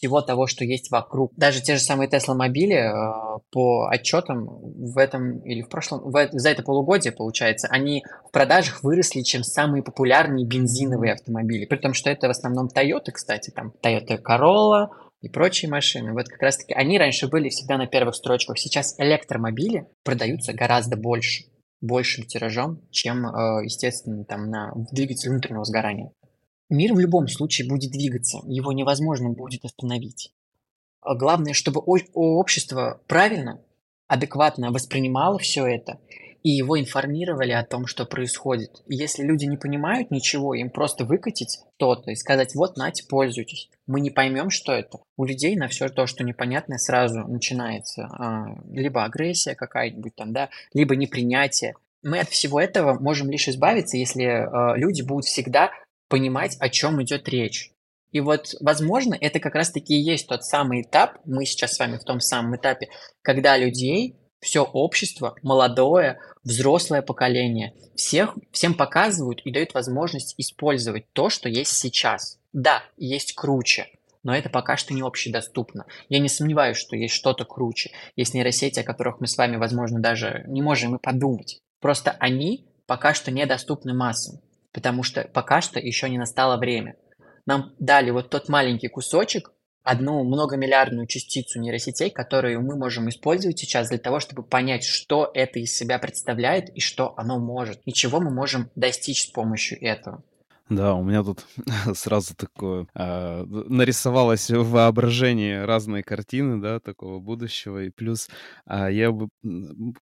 всего 0.00 0.22
того, 0.22 0.46
что 0.46 0.64
есть 0.64 0.90
вокруг. 0.90 1.32
Даже 1.36 1.60
те 1.60 1.74
же 1.74 1.80
самые 1.80 2.08
Tesla 2.08 2.34
мобили 2.34 2.74
э, 2.74 3.38
по 3.52 3.88
отчетам 3.88 4.46
в 4.46 4.96
этом 4.96 5.40
или 5.40 5.60
в 5.60 5.68
прошлом, 5.68 6.10
в, 6.10 6.28
за 6.32 6.48
это 6.48 6.62
полугодие, 6.62 7.12
получается, 7.12 7.68
они 7.70 8.02
в 8.26 8.32
продажах 8.32 8.82
выросли, 8.82 9.20
чем 9.20 9.44
самые 9.44 9.82
популярные 9.82 10.46
бензиновые 10.46 11.12
автомобили. 11.12 11.66
При 11.66 11.76
том, 11.76 11.92
что 11.92 12.08
это 12.08 12.28
в 12.28 12.30
основном 12.30 12.68
Toyota, 12.74 13.12
кстати, 13.12 13.50
там 13.50 13.74
Toyota 13.84 14.18
Corolla 14.22 14.88
и 15.20 15.28
прочие 15.28 15.70
машины. 15.70 16.14
Вот 16.14 16.28
как 16.28 16.40
раз-таки 16.40 16.72
они 16.72 16.98
раньше 16.98 17.28
были 17.28 17.50
всегда 17.50 17.76
на 17.76 17.86
первых 17.86 18.14
строчках. 18.14 18.58
Сейчас 18.58 18.98
электромобили 18.98 19.86
продаются 20.02 20.54
гораздо 20.54 20.96
больше 20.96 21.44
большим 21.82 22.24
тиражом, 22.24 22.80
чем, 22.90 23.26
э, 23.26 23.64
естественно, 23.64 24.24
там 24.24 24.48
на 24.48 24.72
двигатель 24.92 25.28
внутреннего 25.28 25.64
сгорания. 25.64 26.10
Мир 26.70 26.94
в 26.94 27.00
любом 27.00 27.26
случае 27.26 27.68
будет 27.68 27.90
двигаться, 27.90 28.38
его 28.46 28.72
невозможно 28.72 29.30
будет 29.30 29.64
остановить. 29.64 30.32
А 31.00 31.16
главное, 31.16 31.52
чтобы 31.52 31.80
общество 31.80 33.00
правильно, 33.08 33.60
адекватно 34.06 34.70
воспринимало 34.70 35.38
все 35.40 35.66
это, 35.66 35.98
и 36.44 36.50
его 36.50 36.78
информировали 36.78 37.50
о 37.50 37.64
том, 37.64 37.86
что 37.86 38.06
происходит. 38.06 38.82
Если 38.86 39.24
люди 39.24 39.46
не 39.46 39.56
понимают 39.56 40.12
ничего, 40.12 40.54
им 40.54 40.70
просто 40.70 41.04
выкатить 41.04 41.58
то-то 41.76 42.12
и 42.12 42.14
сказать, 42.14 42.54
вот, 42.54 42.76
нате, 42.76 43.04
пользуйтесь. 43.08 43.68
Мы 43.88 44.00
не 44.00 44.10
поймем, 44.10 44.50
что 44.50 44.72
это. 44.72 45.00
У 45.16 45.24
людей 45.24 45.56
на 45.56 45.66
все 45.66 45.88
то, 45.88 46.06
что 46.06 46.22
непонятное, 46.22 46.78
сразу 46.78 47.20
начинается 47.26 48.04
а, 48.04 48.46
либо 48.70 49.04
агрессия 49.04 49.56
какая-нибудь 49.56 50.14
там, 50.14 50.32
да, 50.32 50.50
либо 50.72 50.94
непринятие. 50.94 51.74
Мы 52.02 52.20
от 52.20 52.28
всего 52.28 52.60
этого 52.60 52.98
можем 52.98 53.28
лишь 53.28 53.48
избавиться, 53.48 53.98
если 53.98 54.24
э, 54.24 54.78
люди 54.78 55.02
будут 55.02 55.26
всегда 55.26 55.70
понимать, 56.10 56.56
о 56.60 56.68
чем 56.68 57.02
идет 57.02 57.26
речь. 57.28 57.72
И 58.10 58.20
вот, 58.20 58.54
возможно, 58.60 59.16
это 59.18 59.38
как 59.38 59.54
раз-таки 59.54 59.94
и 59.94 60.02
есть 60.02 60.26
тот 60.26 60.44
самый 60.44 60.82
этап, 60.82 61.18
мы 61.24 61.46
сейчас 61.46 61.74
с 61.74 61.78
вами 61.78 61.96
в 61.96 62.04
том 62.04 62.20
самом 62.20 62.56
этапе, 62.56 62.88
когда 63.22 63.56
людей, 63.56 64.16
все 64.40 64.64
общество, 64.64 65.36
молодое, 65.42 66.18
взрослое 66.42 67.02
поколение, 67.02 67.74
всех, 67.94 68.36
всем 68.50 68.74
показывают 68.74 69.40
и 69.44 69.52
дают 69.52 69.72
возможность 69.74 70.34
использовать 70.38 71.12
то, 71.12 71.30
что 71.30 71.48
есть 71.48 71.72
сейчас. 71.72 72.38
Да, 72.52 72.82
есть 72.96 73.34
круче, 73.34 73.86
но 74.24 74.34
это 74.34 74.50
пока 74.50 74.76
что 74.76 74.92
не 74.92 75.02
общедоступно. 75.02 75.86
Я 76.08 76.18
не 76.18 76.28
сомневаюсь, 76.28 76.78
что 76.78 76.96
есть 76.96 77.14
что-то 77.14 77.44
круче. 77.44 77.92
Есть 78.16 78.34
нейросети, 78.34 78.80
о 78.80 78.84
которых 78.84 79.20
мы 79.20 79.28
с 79.28 79.38
вами, 79.38 79.56
возможно, 79.56 80.00
даже 80.00 80.44
не 80.48 80.62
можем 80.62 80.96
и 80.96 81.00
подумать. 81.00 81.60
Просто 81.80 82.16
они 82.18 82.66
пока 82.86 83.14
что 83.14 83.30
недоступны 83.30 83.94
массам 83.94 84.40
потому 84.72 85.02
что 85.02 85.28
пока 85.32 85.60
что 85.60 85.78
еще 85.78 86.08
не 86.08 86.18
настало 86.18 86.56
время. 86.56 86.96
нам 87.46 87.74
дали 87.78 88.10
вот 88.10 88.30
тот 88.30 88.48
маленький 88.48 88.88
кусочек, 88.88 89.52
одну 89.82 90.22
многомиллиардную 90.24 91.06
частицу 91.06 91.58
нейросетей, 91.58 92.10
которую 92.10 92.60
мы 92.62 92.76
можем 92.76 93.08
использовать 93.08 93.58
сейчас 93.58 93.88
для 93.88 93.98
того, 93.98 94.20
чтобы 94.20 94.42
понять, 94.42 94.84
что 94.84 95.30
это 95.34 95.58
из 95.58 95.74
себя 95.74 95.98
представляет 95.98 96.68
и 96.70 96.80
что 96.80 97.14
оно 97.16 97.38
может, 97.38 97.80
и 97.84 97.92
чего 97.92 98.20
мы 98.20 98.30
можем 98.30 98.70
достичь 98.74 99.24
с 99.24 99.30
помощью 99.30 99.82
этого. 99.82 100.22
Да, 100.70 100.94
у 100.94 101.02
меня 101.02 101.24
тут 101.24 101.44
сразу 101.94 102.34
такое 102.36 102.86
а, 102.94 103.44
нарисовалось 103.44 104.50
в 104.50 104.70
воображении 104.70 105.54
разные 105.56 106.04
картины, 106.04 106.60
да, 106.62 106.78
такого 106.78 107.18
будущего. 107.18 107.82
И 107.84 107.90
плюс 107.90 108.28
а, 108.66 108.88
я 108.88 109.10
бы 109.10 109.28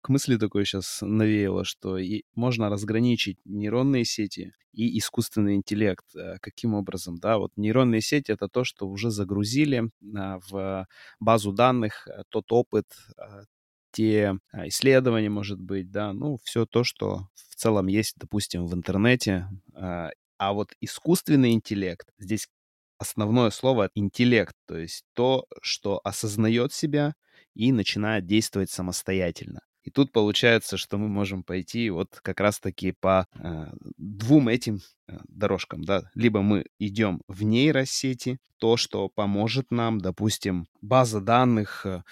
к 0.02 0.10
мысли 0.10 0.36
такой 0.36 0.66
сейчас 0.66 1.00
навеяло, 1.02 1.64
что 1.64 1.98
и 1.98 2.24
можно 2.36 2.70
разграничить 2.70 3.38
нейронные 3.46 4.04
сети 4.04 4.52
и 4.74 4.98
искусственный 5.00 5.56
интеллект. 5.56 6.06
А, 6.18 6.36
каким 6.42 6.74
образом, 6.74 7.16
да? 7.18 7.38
Вот 7.38 7.52
нейронные 7.56 8.02
сети— 8.02 8.32
это 8.34 8.50
то, 8.50 8.66
что 8.66 8.90
уже 8.90 9.10
загрузили 9.10 9.90
а, 10.18 10.40
в 10.50 10.86
базу 11.22 11.54
данных, 11.54 12.10
а, 12.10 12.24
тот 12.30 12.52
опыт, 12.52 12.88
те 13.92 14.36
исследования, 14.66 15.30
может 15.30 15.60
быть, 15.60 15.90
да, 15.92 16.14
ну, 16.14 16.38
все 16.44 16.66
то, 16.66 16.84
что 16.84 17.30
в 17.34 17.56
целом 17.56 17.88
есть, 17.88 18.14
допустим, 18.18 18.68
в 18.68 18.74
интернете, 18.76 19.48
а, 20.38 20.54
вот 20.54 20.74
искусственный 20.82 21.52
интеллект, 21.52 22.08
здесь 22.18 22.48
основное 22.98 23.50
слово 23.52 23.90
интеллект, 23.96 24.56
то 24.68 24.78
есть 24.78 25.04
то, 25.14 25.46
что 25.62 26.02
осознает 26.04 26.74
себя 26.74 27.14
и 27.54 27.72
начинает 27.72 28.26
действовать 28.26 28.72
самостоятельно. 28.72 29.62
И 29.84 29.90
тут 29.90 30.12
получается, 30.12 30.76
что 30.76 30.98
мы 30.98 31.08
можем 31.08 31.44
пойти 31.44 31.90
вот 31.90 32.20
как 32.22 32.42
раз-таки 32.42 32.94
по 33.00 33.26
э, 33.36 33.68
двум 33.98 34.50
этим 34.50 34.82
э, 35.08 35.18
дорожкам, 35.30 35.86
да. 35.86 36.12
Либо 36.14 36.42
мы 36.42 36.66
идем 36.78 37.22
в 37.30 37.44
нейросети, 37.44 38.38
то, 38.58 38.76
что 38.76 39.08
поможет 39.08 39.72
нам, 39.72 40.00
допустим, 40.00 40.68
база 40.82 41.22
данных, 41.22 41.86
э, 41.86 42.04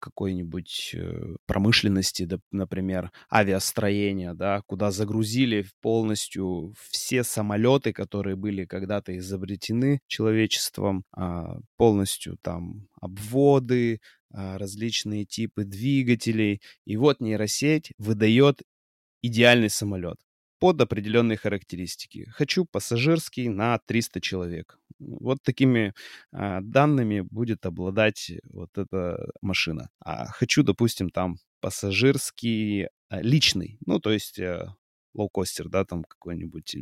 какой-нибудь 0.00 0.94
э, 0.94 1.36
промышленности, 1.46 2.28
например, 2.50 3.12
авиастроения, 3.32 4.34
да, 4.34 4.62
куда 4.66 4.90
загрузили 4.90 5.66
полностью 5.80 6.74
все 6.90 7.22
самолеты, 7.22 7.92
которые 7.92 8.36
были 8.36 8.64
когда-то 8.64 9.16
изобретены 9.16 10.00
человечеством, 10.06 11.04
а, 11.12 11.58
полностью 11.76 12.36
там 12.42 12.88
обводы, 13.00 14.00
а, 14.32 14.58
различные 14.58 15.24
типы 15.24 15.64
двигателей. 15.64 16.60
И 16.84 16.96
вот 16.96 17.20
нейросеть 17.20 17.92
выдает 17.98 18.62
идеальный 19.22 19.70
самолет 19.70 20.16
под 20.60 20.80
определенные 20.80 21.38
характеристики. 21.38 22.28
Хочу 22.30 22.64
пассажирский 22.64 23.48
на 23.48 23.78
300 23.78 24.20
человек. 24.20 24.78
Вот 24.98 25.42
такими 25.42 25.94
а, 26.32 26.60
данными 26.60 27.22
будет 27.22 27.66
обладать 27.66 28.30
вот 28.44 28.76
эта 28.76 29.30
машина. 29.40 29.88
А 30.04 30.26
хочу, 30.26 30.62
допустим, 30.62 31.10
там 31.10 31.36
пассажирский 31.60 32.88
а, 33.08 33.22
личный, 33.22 33.78
ну, 33.86 33.98
то 33.98 34.12
есть 34.12 34.38
а, 34.38 34.76
лоукостер, 35.14 35.68
да, 35.68 35.84
там 35.84 36.04
какой-нибудь. 36.04 36.76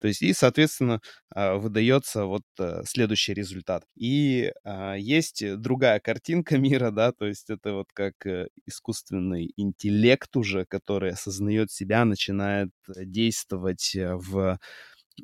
То 0.00 0.08
есть, 0.08 0.22
и, 0.22 0.32
соответственно, 0.32 1.00
а, 1.30 1.56
выдается 1.56 2.24
вот 2.24 2.42
э, 2.58 2.82
следующий 2.84 3.34
результат. 3.34 3.84
И 3.96 4.52
а, 4.64 4.94
есть 4.94 5.44
другая 5.56 6.00
картинка 6.00 6.58
мира, 6.58 6.90
да, 6.90 7.12
то 7.12 7.26
есть 7.26 7.50
это 7.50 7.74
вот 7.74 7.86
как 7.92 8.14
э, 8.26 8.48
искусственный 8.66 9.52
интеллект 9.56 10.34
уже, 10.36 10.64
который 10.66 11.12
осознает 11.12 11.70
себя, 11.70 12.04
начинает 12.04 12.70
действовать 12.88 13.94
э, 13.94 14.14
в 14.14 14.58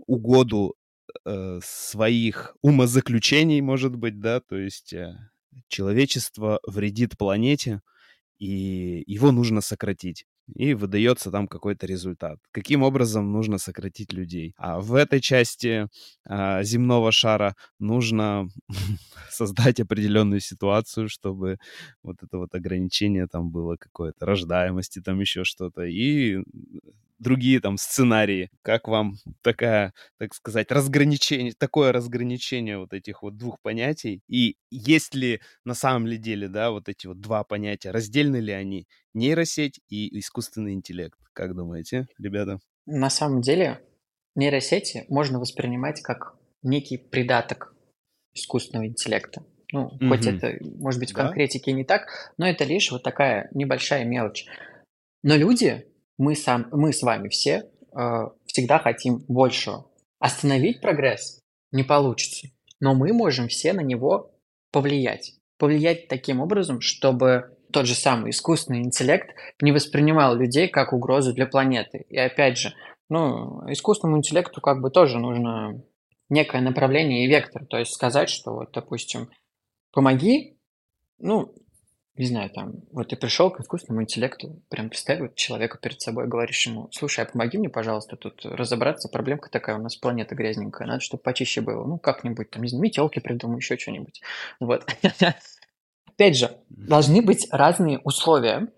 угоду 0.06 0.74
своих 1.62 2.56
умозаключений, 2.62 3.60
может 3.60 3.94
быть, 3.96 4.18
да, 4.18 4.40
то 4.40 4.56
есть 4.56 4.94
человечество 5.68 6.58
вредит 6.66 7.18
планете, 7.18 7.82
и 8.38 9.04
его 9.06 9.30
нужно 9.30 9.60
сократить 9.60 10.24
и 10.54 10.74
выдается 10.74 11.30
там 11.30 11.48
какой-то 11.48 11.86
результат. 11.86 12.38
Каким 12.50 12.82
образом 12.82 13.32
нужно 13.32 13.58
сократить 13.58 14.12
людей? 14.12 14.54
А 14.56 14.80
в 14.80 14.94
этой 14.94 15.20
части 15.20 15.88
а, 16.24 16.62
земного 16.62 17.12
шара 17.12 17.54
нужно 17.78 18.48
создать 19.30 19.80
определенную 19.80 20.40
ситуацию, 20.40 21.08
чтобы 21.08 21.58
вот 22.02 22.16
это 22.22 22.38
вот 22.38 22.54
ограничение 22.54 23.26
там 23.26 23.50
было 23.50 23.76
какое-то, 23.76 24.26
рождаемости, 24.26 25.00
там 25.00 25.20
еще 25.20 25.44
что-то. 25.44 25.82
И 25.82 26.38
другие 27.22 27.60
там 27.60 27.78
сценарии. 27.78 28.50
Как 28.62 28.88
вам 28.88 29.14
такая, 29.42 29.94
так 30.18 30.34
сказать, 30.34 30.70
разграничение, 30.70 31.54
такое 31.56 31.92
разграничение 31.92 32.78
вот 32.78 32.92
этих 32.92 33.22
вот 33.22 33.36
двух 33.36 33.60
понятий? 33.62 34.20
И 34.28 34.56
есть 34.70 35.14
ли 35.14 35.40
на 35.64 35.74
самом 35.74 36.06
ли 36.06 36.18
деле, 36.18 36.48
да, 36.48 36.70
вот 36.70 36.88
эти 36.88 37.06
вот 37.06 37.20
два 37.20 37.44
понятия, 37.44 37.90
раздельны 37.90 38.36
ли 38.36 38.52
они? 38.52 38.86
Нейросеть 39.14 39.80
и 39.88 40.18
искусственный 40.18 40.74
интеллект. 40.74 41.18
Как 41.32 41.54
думаете, 41.54 42.06
ребята? 42.18 42.58
На 42.86 43.10
самом 43.10 43.40
деле 43.40 43.80
нейросети 44.34 45.04
можно 45.08 45.38
воспринимать 45.38 46.00
как 46.02 46.36
некий 46.62 46.98
придаток 46.98 47.74
искусственного 48.34 48.86
интеллекта. 48.86 49.44
Ну, 49.72 49.88
mm-hmm. 49.88 50.08
хоть 50.08 50.26
это, 50.26 50.56
может 50.78 51.00
быть, 51.00 51.12
в 51.12 51.14
конкретике 51.14 51.70
да? 51.70 51.76
не 51.76 51.84
так, 51.84 52.32
но 52.36 52.46
это 52.46 52.64
лишь 52.64 52.90
вот 52.90 53.02
такая 53.02 53.48
небольшая 53.54 54.04
мелочь. 54.04 54.46
Но 55.22 55.36
люди 55.36 55.86
мы, 56.18 56.34
сам, 56.34 56.68
мы 56.72 56.92
с 56.92 57.02
вами 57.02 57.28
все 57.28 57.70
э, 57.94 58.28
всегда 58.46 58.78
хотим 58.78 59.24
большего. 59.28 59.86
Остановить 60.18 60.80
прогресс 60.80 61.40
не 61.72 61.82
получится, 61.82 62.48
но 62.80 62.94
мы 62.94 63.12
можем 63.12 63.48
все 63.48 63.72
на 63.72 63.80
него 63.80 64.34
повлиять. 64.70 65.34
Повлиять 65.58 66.08
таким 66.08 66.40
образом, 66.40 66.80
чтобы 66.80 67.56
тот 67.72 67.86
же 67.86 67.94
самый 67.94 68.30
искусственный 68.30 68.80
интеллект 68.80 69.34
не 69.60 69.72
воспринимал 69.72 70.36
людей 70.36 70.68
как 70.68 70.92
угрозу 70.92 71.32
для 71.32 71.46
планеты. 71.46 72.04
И 72.08 72.16
опять 72.16 72.58
же, 72.58 72.74
ну, 73.08 73.62
искусственному 73.70 74.18
интеллекту 74.18 74.60
как 74.60 74.80
бы 74.80 74.90
тоже 74.90 75.18
нужно 75.18 75.82
некое 76.28 76.60
направление 76.60 77.24
и 77.24 77.28
вектор. 77.28 77.66
То 77.66 77.78
есть 77.78 77.92
сказать, 77.92 78.28
что 78.28 78.52
вот, 78.52 78.72
допустим, 78.72 79.28
помоги, 79.92 80.58
ну, 81.18 81.54
не 82.16 82.26
знаю, 82.26 82.50
там, 82.50 82.74
вот 82.90 83.08
ты 83.08 83.16
пришел 83.16 83.50
к 83.50 83.60
искусственному 83.60 84.02
интеллекту, 84.02 84.60
прям 84.68 84.90
представь 84.90 85.20
вот 85.20 85.34
человека 85.34 85.78
перед 85.78 86.00
собой, 86.02 86.28
говоришь 86.28 86.66
ему, 86.66 86.88
слушай, 86.92 87.24
а 87.24 87.26
помоги 87.26 87.56
мне, 87.56 87.70
пожалуйста, 87.70 88.16
тут 88.16 88.44
разобраться, 88.44 89.08
проблемка 89.08 89.48
такая, 89.50 89.76
у 89.76 89.82
нас 89.82 89.96
планета 89.96 90.34
грязненькая, 90.34 90.86
надо, 90.86 91.00
чтобы 91.00 91.22
почище 91.22 91.62
было, 91.62 91.86
ну, 91.86 91.98
как-нибудь, 91.98 92.50
там, 92.50 92.62
не 92.62 92.68
знаю, 92.68 92.82
метелки 92.82 93.18
придумай, 93.18 93.58
еще 93.58 93.78
что-нибудь, 93.78 94.20
вот. 94.60 94.84
Опять 96.06 96.36
же, 96.36 96.58
должны 96.68 97.22
быть 97.22 97.48
разные 97.50 97.98
условия, 97.98 98.68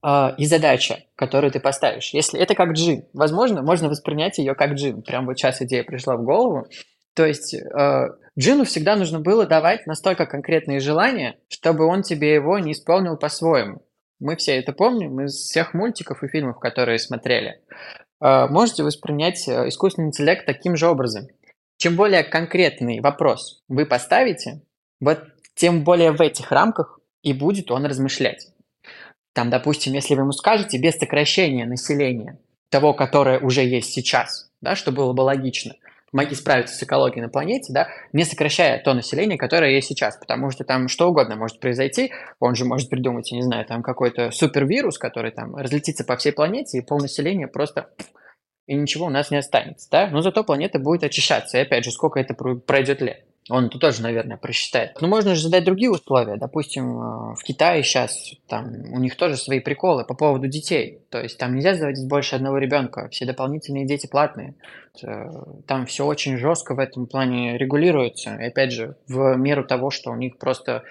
Uh, 0.00 0.32
и 0.36 0.46
задача, 0.46 1.00
которую 1.16 1.50
ты 1.50 1.58
поставишь. 1.58 2.10
Если 2.14 2.38
это 2.38 2.54
как 2.54 2.70
джин, 2.70 3.06
возможно, 3.12 3.62
можно 3.62 3.88
воспринять 3.88 4.38
ее 4.38 4.54
как 4.54 4.74
джин. 4.74 5.02
Прям 5.02 5.26
вот 5.26 5.36
сейчас 5.36 5.60
идея 5.60 5.82
пришла 5.82 6.16
в 6.16 6.22
голову. 6.22 6.68
То 7.18 7.26
есть 7.26 7.52
uh, 7.52 8.10
Джину 8.38 8.64
всегда 8.64 8.94
нужно 8.94 9.18
было 9.18 9.44
давать 9.44 9.88
настолько 9.88 10.24
конкретные 10.24 10.78
желания, 10.78 11.36
чтобы 11.48 11.84
он 11.84 12.02
тебе 12.02 12.32
его 12.32 12.60
не 12.60 12.70
исполнил 12.70 13.16
по-своему. 13.16 13.82
Мы 14.20 14.36
все 14.36 14.52
это 14.52 14.72
помним 14.72 15.22
из 15.22 15.32
всех 15.32 15.74
мультиков 15.74 16.22
и 16.22 16.28
фильмов, 16.28 16.60
которые 16.60 17.00
смотрели. 17.00 17.60
А, 18.20 18.46
можете 18.46 18.84
воспринять 18.84 19.48
э, 19.48 19.68
искусственный 19.68 20.08
интеллект 20.08 20.46
таким 20.46 20.76
же 20.76 20.86
образом. 20.86 21.26
Чем 21.76 21.96
более 21.96 22.22
конкретный 22.22 23.00
вопрос 23.00 23.64
вы 23.66 23.84
поставите, 23.84 24.62
вот 25.00 25.24
тем 25.56 25.82
более 25.82 26.12
в 26.12 26.20
этих 26.20 26.52
рамках 26.52 27.00
и 27.24 27.32
будет 27.32 27.72
он 27.72 27.84
размышлять. 27.84 28.46
Там, 29.32 29.50
допустим, 29.50 29.92
если 29.92 30.14
вы 30.14 30.20
ему 30.20 30.32
скажете 30.32 30.78
без 30.78 30.94
сокращения 30.94 31.66
населения 31.66 32.38
того, 32.70 32.94
которое 32.94 33.40
уже 33.40 33.64
есть 33.64 33.92
сейчас, 33.92 34.52
да, 34.60 34.76
что 34.76 34.92
было 34.92 35.12
бы 35.12 35.22
логично– 35.22 35.74
помоги 36.10 36.34
справиться 36.34 36.74
с 36.74 36.82
экологией 36.82 37.22
на 37.22 37.28
планете, 37.28 37.72
да, 37.72 37.88
не 38.12 38.24
сокращая 38.24 38.82
то 38.82 38.94
население, 38.94 39.38
которое 39.38 39.74
есть 39.74 39.88
сейчас, 39.88 40.16
потому 40.16 40.50
что 40.50 40.64
там 40.64 40.88
что 40.88 41.08
угодно 41.08 41.36
может 41.36 41.60
произойти, 41.60 42.12
он 42.40 42.54
же 42.54 42.64
может 42.64 42.90
придумать, 42.90 43.30
я 43.30 43.36
не 43.36 43.42
знаю, 43.42 43.66
там 43.66 43.82
какой-то 43.82 44.30
супервирус, 44.30 44.98
который 44.98 45.30
там 45.30 45.54
разлетится 45.56 46.04
по 46.04 46.16
всей 46.16 46.32
планете, 46.32 46.78
и 46.78 46.82
полнаселение 46.82 47.48
просто 47.48 47.90
и 48.66 48.74
ничего 48.74 49.06
у 49.06 49.10
нас 49.10 49.30
не 49.30 49.38
останется, 49.38 49.88
да, 49.90 50.08
но 50.08 50.20
зато 50.20 50.44
планета 50.44 50.78
будет 50.78 51.02
очищаться, 51.02 51.58
и 51.58 51.62
опять 51.62 51.84
же, 51.84 51.90
сколько 51.90 52.20
это 52.20 52.34
пройдет 52.34 53.00
лет. 53.00 53.24
Он 53.48 53.70
тут 53.70 53.80
тоже, 53.80 54.02
наверное, 54.02 54.36
просчитает. 54.36 55.00
Но 55.00 55.08
можно 55.08 55.34
же 55.34 55.42
задать 55.42 55.64
другие 55.64 55.90
условия. 55.90 56.36
Допустим, 56.36 56.98
э, 56.98 57.34
в 57.34 57.42
Китае 57.42 57.82
сейчас 57.82 58.34
там 58.46 58.66
у 58.92 58.98
них 58.98 59.16
тоже 59.16 59.36
свои 59.36 59.60
приколы 59.60 60.04
по 60.04 60.14
поводу 60.14 60.48
детей. 60.48 61.00
То 61.10 61.20
есть 61.20 61.38
там 61.38 61.54
нельзя 61.54 61.74
заводить 61.74 62.06
больше 62.08 62.36
одного 62.36 62.58
ребенка. 62.58 63.08
Все 63.08 63.24
дополнительные 63.24 63.86
дети 63.86 64.06
платные. 64.06 64.54
Э, 65.02 65.30
там 65.66 65.86
все 65.86 66.04
очень 66.04 66.36
жестко 66.36 66.74
в 66.74 66.78
этом 66.78 67.06
плане 67.06 67.56
регулируется. 67.56 68.36
И 68.36 68.44
опять 68.44 68.72
же, 68.72 68.96
в 69.06 69.36
меру 69.36 69.64
того, 69.64 69.90
что 69.90 70.10
у 70.10 70.16
них 70.16 70.38
просто 70.38 70.84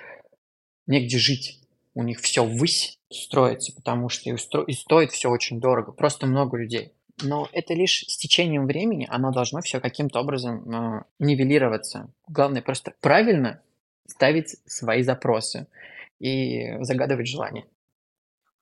негде 0.88 1.20
жить. 1.20 1.60
У 1.93 2.04
них 2.04 2.20
все 2.20 2.43
ввысь 2.43 2.98
строится, 3.12 3.74
потому 3.76 4.10
что 4.10 4.30
и, 4.30 4.34
устро... 4.34 4.63
и 4.63 4.74
стоит 4.74 5.12
все 5.12 5.30
очень 5.30 5.60
дорого. 5.60 5.91
Просто 5.91 6.26
много 6.26 6.58
людей. 6.58 6.91
Но 7.21 7.47
это 7.51 7.73
лишь 7.73 8.03
с 8.08 8.17
течением 8.17 8.67
времени 8.67 9.08
оно 9.10 9.32
должно 9.32 9.62
все 9.62 9.80
каким-то 9.80 10.19
образом 10.19 10.69
э, 10.69 11.03
нивелироваться. 11.19 12.10
Главное 12.27 12.62
просто 12.62 12.93
правильно 13.01 13.62
ставить 14.08 14.56
свои 14.65 15.01
запросы 15.03 15.67
и 16.19 16.77
загадывать 16.82 17.27
желания. 17.27 17.65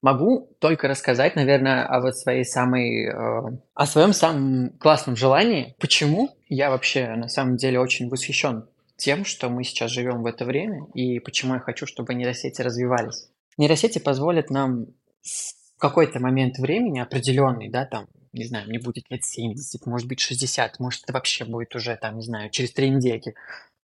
Могу 0.02 0.56
только 0.60 0.88
рассказать, 0.88 1.36
наверное, 1.36 1.86
о 1.86 2.00
вот 2.00 2.16
своей 2.18 2.46
самой, 2.46 3.08
э, 3.08 3.58
о 3.74 3.86
своем 3.86 4.14
самом 4.14 4.70
классном 4.78 5.16
желании. 5.16 5.76
Почему 5.80 6.30
я 6.48 6.70
вообще 6.70 7.08
на 7.16 7.28
самом 7.28 7.58
деле 7.58 7.80
очень 7.80 8.10
восхищен 8.10 8.68
тем, 8.98 9.26
что 9.26 9.50
мы 9.50 9.64
сейчас 9.64 9.92
живем 9.92 10.22
в 10.22 10.26
это 10.26 10.46
время, 10.46 10.86
и 10.94 11.20
почему 11.20 11.56
я 11.56 11.60
хочу, 11.60 11.86
чтобы 11.86 12.14
нейросети 12.14 12.62
развивались. 12.62 13.30
Нейросети 13.58 14.00
позволят 14.00 14.50
нам 14.50 14.88
в 15.22 15.80
какой-то 15.80 16.20
момент 16.20 16.58
времени 16.58 17.00
определенный, 17.00 17.70
да, 17.70 17.86
там, 17.86 18.08
не 18.36 18.46
знаю, 18.46 18.68
мне 18.68 18.80
будет 18.80 19.10
лет 19.10 19.24
70, 19.24 19.86
может 19.86 20.08
быть 20.08 20.20
60, 20.20 20.80
может 20.80 21.04
это 21.04 21.14
вообще 21.14 21.46
будет 21.46 21.76
уже, 21.76 21.96
там, 21.96 22.18
не 22.18 22.24
знаю, 22.24 22.50
через 22.50 22.72
три 22.72 22.90
недели. 22.90 23.36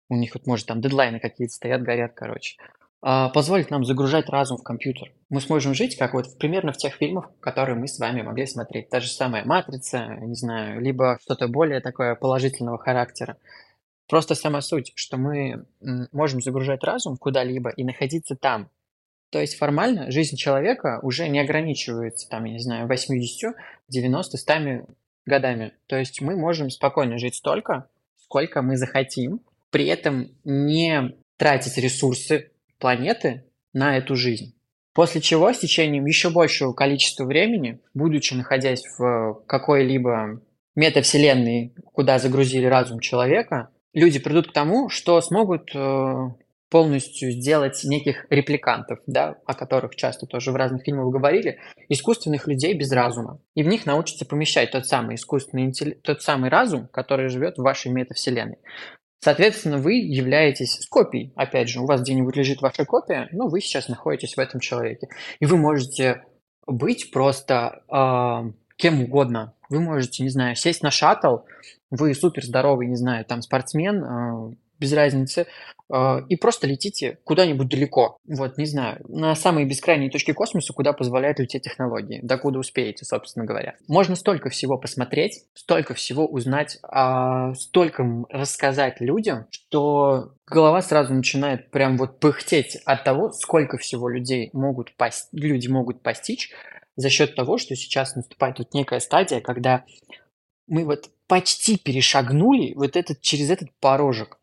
У 0.08 0.16
них 0.16 0.34
вот, 0.34 0.46
может, 0.46 0.66
там 0.66 0.80
дедлайны 0.80 1.20
какие-то 1.20 1.54
стоят, 1.54 1.82
горят, 1.82 2.12
короче. 2.14 2.56
А, 3.00 3.28
позволит 3.28 3.70
нам 3.70 3.84
загружать 3.84 4.28
разум 4.28 4.58
в 4.58 4.62
компьютер. 4.62 5.12
Мы 5.28 5.40
сможем 5.40 5.74
жить, 5.74 5.96
как 5.96 6.14
вот 6.14 6.38
примерно 6.38 6.72
в 6.72 6.78
тех 6.78 6.94
фильмах, 6.94 7.30
которые 7.40 7.76
мы 7.76 7.86
с 7.86 7.98
вами 7.98 8.22
могли 8.22 8.46
смотреть. 8.46 8.88
Та 8.88 9.00
же 9.00 9.08
самая 9.08 9.44
«Матрица», 9.44 10.16
не 10.20 10.34
знаю, 10.34 10.80
либо 10.80 11.18
что-то 11.22 11.46
более 11.46 11.80
такое 11.80 12.16
положительного 12.16 12.78
характера. 12.78 13.36
Просто 14.08 14.34
сама 14.34 14.62
суть, 14.62 14.92
что 14.96 15.16
мы 15.16 15.66
можем 16.12 16.40
загружать 16.40 16.82
разум 16.82 17.16
куда-либо 17.18 17.70
и 17.70 17.84
находиться 17.84 18.34
там. 18.34 18.70
То 19.30 19.40
есть 19.40 19.56
формально 19.56 20.10
жизнь 20.10 20.36
человека 20.36 21.00
уже 21.02 21.28
не 21.28 21.38
ограничивается, 21.40 22.28
там, 22.28 22.44
я 22.44 22.54
не 22.54 22.60
знаю, 22.60 22.88
80, 22.88 23.54
90, 23.88 24.38
100 24.38 24.54
годами. 25.26 25.72
То 25.86 25.96
есть 25.96 26.20
мы 26.20 26.36
можем 26.36 26.70
спокойно 26.70 27.18
жить 27.18 27.34
столько, 27.34 27.88
сколько 28.22 28.62
мы 28.62 28.76
захотим, 28.76 29.40
при 29.70 29.86
этом 29.86 30.30
не 30.44 31.14
тратить 31.36 31.76
ресурсы 31.76 32.50
планеты 32.78 33.44
на 33.72 33.96
эту 33.96 34.16
жизнь. 34.16 34.54
После 34.94 35.20
чего 35.20 35.52
с 35.52 35.58
течением 35.58 36.06
еще 36.06 36.30
большего 36.30 36.72
количества 36.72 37.24
времени, 37.24 37.78
будучи 37.94 38.34
находясь 38.34 38.82
в 38.98 39.42
какой-либо 39.46 40.40
метавселенной, 40.74 41.72
куда 41.92 42.18
загрузили 42.18 42.64
разум 42.64 42.98
человека, 43.00 43.68
люди 43.92 44.18
придут 44.18 44.48
к 44.48 44.52
тому, 44.52 44.88
что 44.88 45.20
смогут 45.20 45.70
э, 45.74 46.28
полностью 46.70 47.30
сделать 47.30 47.82
неких 47.84 48.26
репликантов, 48.30 48.98
да, 49.06 49.36
о 49.46 49.54
которых 49.54 49.96
часто 49.96 50.26
тоже 50.26 50.52
в 50.52 50.56
разных 50.56 50.84
фильмах 50.84 51.12
говорили, 51.12 51.58
искусственных 51.88 52.46
людей 52.46 52.74
без 52.74 52.92
разума. 52.92 53.40
И 53.54 53.62
в 53.62 53.66
них 53.66 53.86
научатся 53.86 54.26
помещать 54.26 54.70
тот 54.70 54.86
самый 54.86 55.16
искусственный 55.16 55.64
интеллект, 55.64 56.02
тот 56.02 56.22
самый 56.22 56.50
разум, 56.50 56.88
который 56.88 57.28
живет 57.28 57.56
в 57.56 57.62
вашей 57.62 57.90
метавселенной. 57.90 58.58
Соответственно, 59.20 59.78
вы 59.78 59.94
являетесь 59.94 60.86
копией. 60.88 61.32
Опять 61.34 61.68
же, 61.68 61.80
у 61.80 61.86
вас 61.86 62.02
где-нибудь 62.02 62.36
лежит 62.36 62.60
ваша 62.60 62.84
копия, 62.84 63.28
но 63.32 63.48
вы 63.48 63.60
сейчас 63.60 63.88
находитесь 63.88 64.34
в 64.34 64.38
этом 64.38 64.60
человеке. 64.60 65.08
И 65.40 65.46
вы 65.46 65.56
можете 65.56 66.22
быть 66.66 67.10
просто 67.10 67.82
э, 67.90 68.52
кем 68.76 69.02
угодно. 69.02 69.54
Вы 69.70 69.80
можете, 69.80 70.22
не 70.22 70.28
знаю, 70.28 70.54
сесть 70.54 70.82
на 70.82 70.90
шаттл, 70.90 71.38
вы 71.90 72.14
супер 72.14 72.44
здоровый, 72.44 72.86
не 72.86 72.96
знаю, 72.96 73.24
там 73.24 73.42
спортсмен, 73.42 74.04
э, 74.04 74.54
без 74.78 74.92
разницы, 74.92 75.46
э, 75.92 76.20
и 76.28 76.36
просто 76.36 76.66
летите 76.66 77.18
куда-нибудь 77.24 77.68
далеко. 77.68 78.18
Вот, 78.26 78.58
не 78.58 78.66
знаю, 78.66 79.04
на 79.08 79.34
самые 79.34 79.66
бескрайние 79.66 80.10
точки 80.10 80.32
космоса, 80.32 80.72
куда 80.72 80.92
позволяют 80.92 81.38
лететь 81.38 81.62
технологии, 81.62 82.20
докуда 82.22 82.58
успеете, 82.58 83.04
собственно 83.04 83.44
говоря. 83.44 83.74
Можно 83.88 84.16
столько 84.16 84.50
всего 84.50 84.78
посмотреть, 84.78 85.44
столько 85.54 85.94
всего 85.94 86.26
узнать, 86.26 86.78
э, 86.82 87.54
столько 87.54 88.04
рассказать 88.30 89.00
людям, 89.00 89.46
что 89.50 90.32
голова 90.46 90.82
сразу 90.82 91.14
начинает 91.14 91.70
прям 91.70 91.96
вот 91.96 92.20
пыхтеть 92.20 92.76
от 92.84 93.04
того, 93.04 93.30
сколько 93.30 93.78
всего 93.78 94.08
людей 94.08 94.50
могут 94.52 94.94
пос... 94.96 95.28
люди 95.32 95.68
могут 95.68 96.02
постичь 96.02 96.50
за 96.96 97.10
счет 97.10 97.36
того, 97.36 97.58
что 97.58 97.76
сейчас 97.76 98.16
наступает 98.16 98.58
вот 98.58 98.74
некая 98.74 98.98
стадия, 99.00 99.40
когда 99.40 99.84
мы 100.66 100.84
вот 100.84 101.10
почти 101.28 101.78
перешагнули 101.78 102.74
вот 102.74 102.96
этот, 102.96 103.20
через 103.20 103.50
этот 103.50 103.70
порожек. 103.80 104.37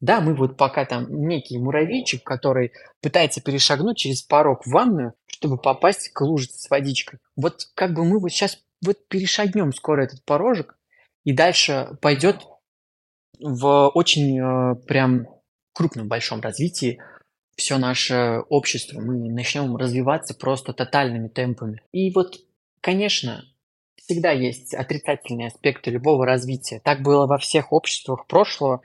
Да, 0.00 0.20
мы 0.20 0.34
вот 0.34 0.56
пока 0.56 0.84
там 0.84 1.06
некий 1.26 1.58
муравейчик, 1.58 2.22
который 2.22 2.72
пытается 3.00 3.40
перешагнуть 3.40 3.96
через 3.96 4.22
порог 4.22 4.66
в 4.66 4.70
ванную, 4.70 5.14
чтобы 5.26 5.56
попасть 5.56 6.10
к 6.10 6.20
лужице 6.20 6.58
с 6.58 6.70
водичкой. 6.70 7.18
Вот 7.34 7.68
как 7.74 7.94
бы 7.94 8.04
мы 8.04 8.18
вот 8.18 8.30
сейчас 8.30 8.58
вот 8.84 9.08
перешагнем 9.08 9.72
скоро 9.72 10.02
этот 10.02 10.24
порожек, 10.24 10.76
и 11.24 11.32
дальше 11.32 11.96
пойдет 12.02 12.46
в 13.40 13.88
очень 13.88 14.38
э, 14.38 14.74
прям 14.86 15.26
крупном 15.72 16.08
большом 16.08 16.40
развитии 16.40 17.00
все 17.56 17.78
наше 17.78 18.42
общество. 18.48 19.00
Мы 19.00 19.30
начнем 19.30 19.76
развиваться 19.76 20.34
просто 20.34 20.72
тотальными 20.72 21.28
темпами. 21.28 21.82
И 21.92 22.10
вот, 22.12 22.36
конечно, 22.80 23.44
всегда 23.96 24.30
есть 24.30 24.74
отрицательные 24.74 25.48
аспекты 25.48 25.90
любого 25.90 26.26
развития. 26.26 26.80
Так 26.84 27.02
было 27.02 27.26
во 27.26 27.38
всех 27.38 27.72
обществах 27.72 28.26
прошлого 28.26 28.82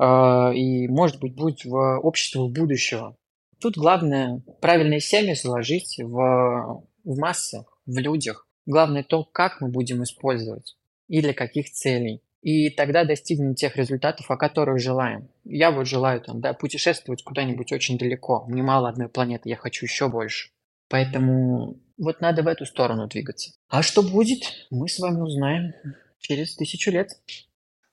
и, 0.00 0.88
может 0.88 1.20
быть, 1.20 1.34
будет 1.34 1.64
в 1.64 1.98
обществах 2.00 2.50
будущего. 2.50 3.16
Тут 3.60 3.76
главное 3.76 4.42
правильное 4.60 5.00
семя 5.00 5.34
заложить 5.34 5.98
в, 5.98 6.84
в 7.04 7.18
массы, 7.18 7.64
в 7.86 7.98
людях. 7.98 8.46
Главное 8.66 9.04
то, 9.04 9.24
как 9.24 9.60
мы 9.60 9.68
будем 9.68 10.02
использовать 10.02 10.76
и 11.08 11.20
для 11.20 11.34
каких 11.34 11.70
целей. 11.70 12.22
И 12.42 12.68
тогда 12.68 13.04
достигнем 13.04 13.54
тех 13.54 13.76
результатов, 13.76 14.30
о 14.30 14.36
которых 14.36 14.78
желаем. 14.78 15.28
Я 15.44 15.70
вот 15.70 15.86
желаю 15.86 16.20
там, 16.20 16.40
да, 16.40 16.52
путешествовать 16.52 17.22
куда-нибудь 17.22 17.72
очень 17.72 17.96
далеко. 17.96 18.44
Мне 18.46 18.62
мало 18.62 18.88
одной 18.90 19.08
планеты, 19.08 19.48
я 19.48 19.56
хочу 19.56 19.86
еще 19.86 20.08
больше. 20.08 20.50
Поэтому 20.88 21.78
вот 21.96 22.20
надо 22.20 22.42
в 22.42 22.46
эту 22.46 22.66
сторону 22.66 23.06
двигаться. 23.06 23.52
А 23.68 23.82
что 23.82 24.02
будет, 24.02 24.42
мы 24.70 24.88
с 24.88 24.98
вами 24.98 25.20
узнаем 25.22 25.72
через 26.18 26.54
тысячу 26.54 26.90
лет. 26.90 27.12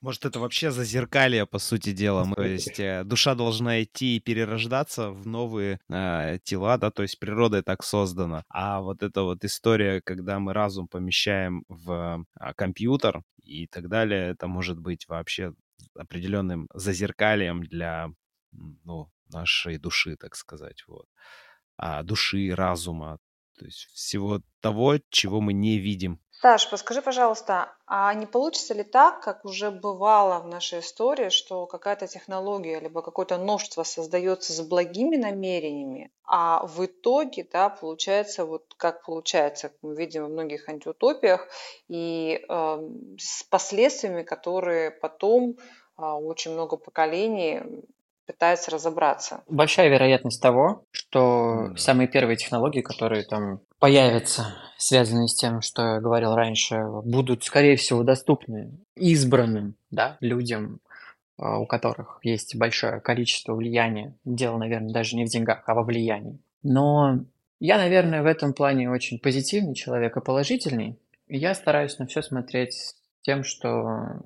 Может, 0.02 0.24
это 0.24 0.40
вообще 0.40 0.72
зазеркалье, 0.72 1.46
по 1.46 1.60
сути 1.60 1.92
дела. 1.92 2.28
То 2.34 2.42
есть 2.42 2.80
э, 2.80 3.04
душа 3.04 3.36
должна 3.36 3.84
идти 3.84 4.16
и 4.16 4.20
перерождаться 4.20 5.10
в 5.10 5.28
новые 5.28 5.78
э, 5.88 6.38
тела, 6.42 6.76
да, 6.76 6.90
то 6.90 7.02
есть 7.02 7.20
природой 7.20 7.62
так 7.62 7.84
создана. 7.84 8.42
А 8.48 8.80
вот 8.80 9.04
эта 9.04 9.22
вот 9.22 9.44
история, 9.44 10.00
когда 10.00 10.40
мы 10.40 10.54
разум 10.54 10.88
помещаем 10.88 11.64
в 11.68 12.24
э, 12.40 12.52
компьютер 12.54 13.22
и 13.44 13.68
так 13.68 13.88
далее, 13.88 14.30
это 14.30 14.48
может 14.48 14.80
быть 14.80 15.06
вообще 15.06 15.54
определенным 15.94 16.68
зазеркальем 16.74 17.62
для 17.62 18.08
ну, 18.84 19.08
нашей 19.32 19.78
души, 19.78 20.16
так 20.16 20.34
сказать, 20.34 20.82
вот. 20.88 21.06
А, 21.76 22.02
души, 22.02 22.52
разума, 22.54 23.18
то 23.58 23.64
есть 23.64 23.88
всего 23.92 24.40
того, 24.60 24.98
чего 25.10 25.40
мы 25.40 25.52
не 25.52 25.78
видим. 25.78 26.20
Саш, 26.42 26.68
подскажи, 26.68 27.02
пожалуйста, 27.02 27.72
а 27.86 28.12
не 28.14 28.26
получится 28.26 28.74
ли 28.74 28.82
так, 28.82 29.20
как 29.22 29.44
уже 29.44 29.70
бывало 29.70 30.40
в 30.40 30.48
нашей 30.48 30.80
истории, 30.80 31.28
что 31.28 31.66
какая-то 31.66 32.08
технология 32.08 32.80
либо 32.80 33.00
какое-то 33.00 33.38
новшество 33.38 33.84
создается 33.84 34.52
с 34.52 34.60
благими 34.60 35.14
намерениями, 35.14 36.10
а 36.24 36.66
в 36.66 36.84
итоге, 36.84 37.46
да, 37.48 37.68
получается 37.68 38.44
вот 38.44 38.74
как 38.76 39.04
получается, 39.04 39.68
как 39.68 39.78
мы 39.82 39.94
видим 39.94 40.24
в 40.24 40.30
многих 40.30 40.68
антиутопиях, 40.68 41.46
и 41.86 42.44
э, 42.48 42.88
с 43.18 43.44
последствиями, 43.44 44.24
которые 44.24 44.90
потом 44.90 45.58
э, 45.96 46.02
очень 46.02 46.54
много 46.54 46.76
поколений 46.76 47.62
пытается 48.26 48.70
разобраться. 48.70 49.42
Большая 49.48 49.88
вероятность 49.88 50.40
того, 50.40 50.84
что 50.90 51.74
самые 51.76 52.08
первые 52.08 52.36
технологии, 52.36 52.80
которые 52.80 53.24
там 53.24 53.60
появятся, 53.78 54.54
связанные 54.78 55.28
с 55.28 55.34
тем, 55.34 55.60
что 55.60 55.94
я 55.94 56.00
говорил 56.00 56.34
раньше, 56.34 56.84
будут, 57.04 57.44
скорее 57.44 57.76
всего, 57.76 58.02
доступны 58.02 58.78
избранным 58.94 59.76
да, 59.90 60.16
людям, 60.20 60.80
а, 61.38 61.58
у 61.58 61.66
которых 61.66 62.20
есть 62.22 62.56
большое 62.56 63.00
количество 63.00 63.54
влияния. 63.54 64.16
Дело, 64.24 64.58
наверное, 64.58 64.92
даже 64.92 65.16
не 65.16 65.24
в 65.24 65.28
деньгах, 65.28 65.64
а 65.66 65.74
во 65.74 65.82
влиянии. 65.82 66.38
Но 66.62 67.24
я, 67.58 67.78
наверное, 67.78 68.22
в 68.22 68.26
этом 68.26 68.54
плане 68.54 68.90
очень 68.90 69.18
позитивный 69.18 69.74
человек 69.74 70.16
и 70.16 70.20
положительный. 70.20 70.98
И 71.26 71.38
я 71.38 71.54
стараюсь 71.54 71.98
на 71.98 72.06
все 72.06 72.22
смотреть 72.22 72.74
с 72.74 72.96
тем, 73.22 73.44
что 73.44 74.20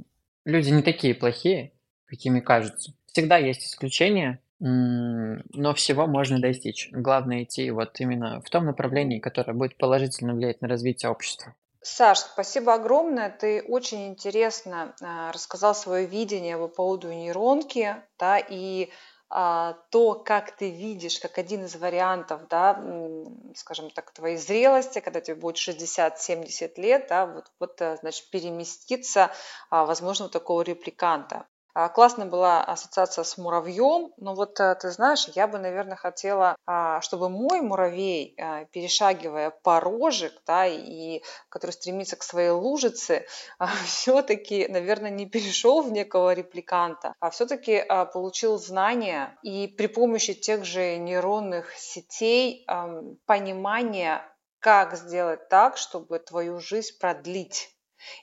люди 0.45 0.71
не 0.71 0.83
такие 0.83 1.15
плохие, 1.15 1.73
какими 2.07 2.41
кажутся. 2.41 2.93
Всегда 3.17 3.39
есть 3.39 3.65
исключения, 3.65 4.43
но 4.61 5.73
всего 5.73 6.07
можно 6.07 6.39
достичь. 6.39 6.91
Главное 6.93 7.45
идти 7.45 7.71
вот 7.71 7.99
именно 7.99 8.43
в 8.43 8.51
том 8.51 8.67
направлении, 8.67 9.21
которое 9.21 9.55
будет 9.55 9.79
положительно 9.79 10.35
влиять 10.35 10.61
на 10.61 10.69
развитие 10.69 11.11
общества. 11.11 11.55
Саш, 11.81 12.19
спасибо 12.19 12.75
огромное. 12.75 13.31
Ты 13.31 13.63
очень 13.63 14.09
интересно 14.09 14.95
а, 15.01 15.33
рассказал 15.33 15.75
свое 15.75 16.05
видение 16.05 16.59
по 16.59 16.69
поводу 16.69 17.11
нейронки, 17.11 17.97
да, 18.19 18.39
и 18.39 18.91
а, 19.31 19.79
то, 19.91 20.13
как 20.13 20.55
ты 20.55 20.71
видишь, 20.71 21.19
как 21.19 21.39
один 21.39 21.65
из 21.65 21.75
вариантов, 21.75 22.43
да, 22.51 22.79
скажем 23.55 23.89
так, 23.93 24.13
твоей 24.13 24.37
зрелости, 24.37 25.01
когда 25.01 25.23
тебе 25.23 25.37
будет 25.37 25.57
60-70 25.57 26.73
лет, 26.77 27.07
да, 27.09 27.25
вот, 27.25 27.51
вот, 27.61 27.81
э, 27.81 27.97
значит, 28.03 28.29
переместиться, 28.29 29.31
а, 29.71 29.87
возможно, 29.87 30.27
у 30.27 30.29
такого 30.29 30.61
репликанта. 30.61 31.47
А, 31.79 31.91
классная 31.91 32.25
была 32.25 32.65
ассоциация 32.65 33.23
с 33.23 33.37
муравьем, 33.37 34.15
но 34.17 34.35
вот 34.35 34.59
э, 34.61 34.75
ты 34.77 34.91
знаешь, 34.91 35.29
я 35.35 35.47
бы, 35.47 35.59
наверное, 35.59 35.97
хотела, 35.97 36.57
а, 36.65 37.03
чтобы 37.03 37.29
мой 37.29 37.61
муравей, 37.61 38.35
а, 38.41 38.65
перешагивая 38.65 39.51
порожек, 39.51 40.33
да, 40.47 40.65
и 40.67 41.21
который 41.51 41.73
стремится 41.73 42.17
к 42.17 42.23
своей 42.23 42.49
лужице, 42.49 43.27
все-таки, 43.85 44.67
наверное, 44.69 45.11
не 45.11 45.27
перешел 45.27 45.83
в 45.83 45.93
некого 45.93 46.33
репликанта, 46.33 47.13
а 47.21 47.29
все-таки 47.29 47.85
получил 48.15 48.57
знания 48.57 49.37
и 49.43 49.69
при 49.69 49.89
помощи 49.89 50.33
тех 50.33 50.65
же 50.65 50.97
нейронных 50.97 51.77
сетей 51.77 52.67
понимание, 53.27 54.23
как 54.61 54.97
сделать 54.97 55.51
так, 55.51 55.77
чтобы 55.77 56.21
твою 56.21 56.59
жизнь 56.59 56.99
продлить. 56.99 57.69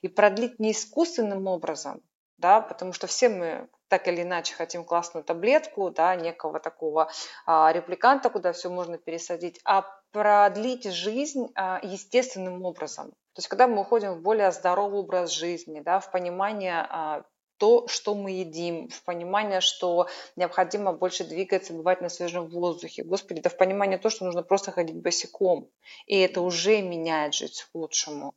И 0.02 0.08
продлить 0.08 0.60
не 0.60 0.72
искусственным 0.72 1.46
образом, 1.46 2.02
да, 2.38 2.62
потому 2.62 2.94
что 2.94 3.08
все 3.08 3.30
мы 3.30 3.70
так 3.88 4.08
или 4.08 4.24
иначе 4.24 4.56
хотим 4.56 4.84
классную 4.84 5.24
таблетку, 5.24 5.92
да, 5.92 6.16
некого 6.16 6.60
такого 6.60 7.12
а, 7.46 7.72
репликанта, 7.72 8.30
куда 8.30 8.52
все 8.52 8.70
можно 8.70 8.98
пересадить, 8.98 9.60
а 9.66 9.86
продлить 10.12 10.92
жизнь 10.92 11.52
а, 11.56 11.80
естественным 11.84 12.66
образом. 12.66 13.12
То 13.12 13.40
есть, 13.40 13.48
когда 13.48 13.68
мы 13.68 13.82
уходим 13.82 14.14
в 14.14 14.22
более 14.22 14.52
здоровый 14.52 15.00
образ 15.00 15.32
жизни, 15.32 15.80
да, 15.80 16.00
в 16.00 16.12
понимание 16.12 16.86
а, 16.90 17.24
то, 17.58 17.88
что 17.88 18.16
мы 18.16 18.32
едим, 18.32 18.90
в 18.90 19.04
понимание, 19.04 19.62
что 19.62 20.08
необходимо 20.36 20.94
больше 20.94 21.24
двигаться, 21.24 21.74
бывать 21.74 22.02
на 22.02 22.10
свежем 22.10 22.48
воздухе. 22.48 23.04
Господи, 23.04 23.42
да 23.42 23.50
в 23.50 23.58
понимание 23.58 23.98
то, 23.98 24.10
что 24.10 24.26
нужно 24.26 24.44
просто 24.44 24.72
ходить 24.72 25.02
босиком. 25.02 25.70
И 26.06 26.20
это 26.20 26.42
уже 26.42 26.82
меняет 26.82 27.34
жизнь 27.34 27.62
к 27.72 27.76
лучшему. 27.76 28.34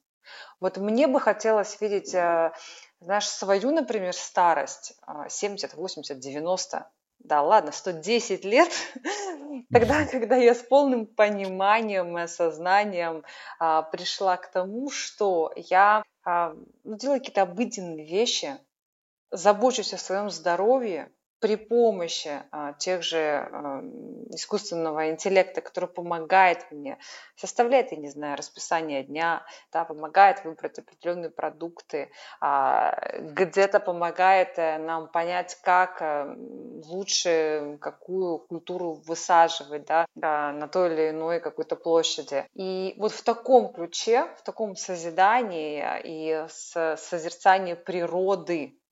Вот 0.61 0.77
мне 0.77 1.07
бы 1.07 1.21
хотелось 1.21 1.81
видеть 1.81 2.15
а, 2.15 2.53
знаешь, 3.01 3.29
свою, 3.29 3.71
например, 3.73 4.13
старость, 4.15 4.95
70, 5.29 5.75
80, 5.75 6.19
90, 6.19 6.91
да 7.21 7.43
ладно, 7.43 7.73
110 7.73 8.45
лет, 8.45 8.71
тогда, 9.73 10.07
когда 10.07 10.37
я 10.37 10.55
с 10.55 10.63
полным 10.63 11.07
пониманием 11.07 12.17
и 12.17 12.23
осознанием 12.23 13.25
а, 13.59 13.83
пришла 13.83 14.37
к 14.37 14.51
тому, 14.51 14.91
что 14.91 15.53
я 15.57 16.05
а, 16.25 16.55
ну, 16.85 16.97
делаю 16.97 17.21
какие-то 17.21 17.43
обыденные 17.43 18.07
вещи, 18.07 18.59
забочусь 19.31 19.95
о 19.95 19.99
своем 19.99 20.31
здоровье, 20.31 21.11
при 21.41 21.57
помощи 21.57 22.43
а, 22.51 22.73
тех 22.75 23.03
же 23.03 23.19
а, 23.19 23.83
искусственного 24.31 25.11
интеллекта, 25.11 25.61
который 25.61 25.89
помогает 25.89 26.71
мне, 26.71 26.99
составляет, 27.37 27.93
я 27.93 27.99
не 27.99 28.09
знаю, 28.09 28.37
расписание 28.37 29.03
дня, 29.03 29.45
да, 29.73 29.85
помогает 29.85 30.45
выбрать 30.45 30.79
определенные 30.79 31.31
продукты, 31.31 32.11
а, 32.41 32.97
где-то 33.19 33.81
помогает 33.81 34.59
э, 34.59 34.79
нам 34.79 35.09
понять, 35.09 35.59
как 35.63 36.01
э, 36.01 36.35
лучше 36.87 37.79
какую 37.81 38.39
культуру 38.39 38.95
высаживать 39.07 39.87
да, 39.87 40.07
на 40.15 40.69
той 40.69 40.93
или 40.93 41.11
иной 41.11 41.41
какой-то 41.41 41.77
площади. 41.77 42.45
И 42.55 42.95
вот 42.99 43.13
в 43.13 43.23
таком 43.23 43.73
ключе, 43.73 44.27
в 44.39 44.43
таком 44.43 44.77
созидании 44.77 45.85
и 46.05 46.47
с 46.49 46.97
созерцании 46.97 47.75
природы, 47.75 48.79
а 48.79 48.86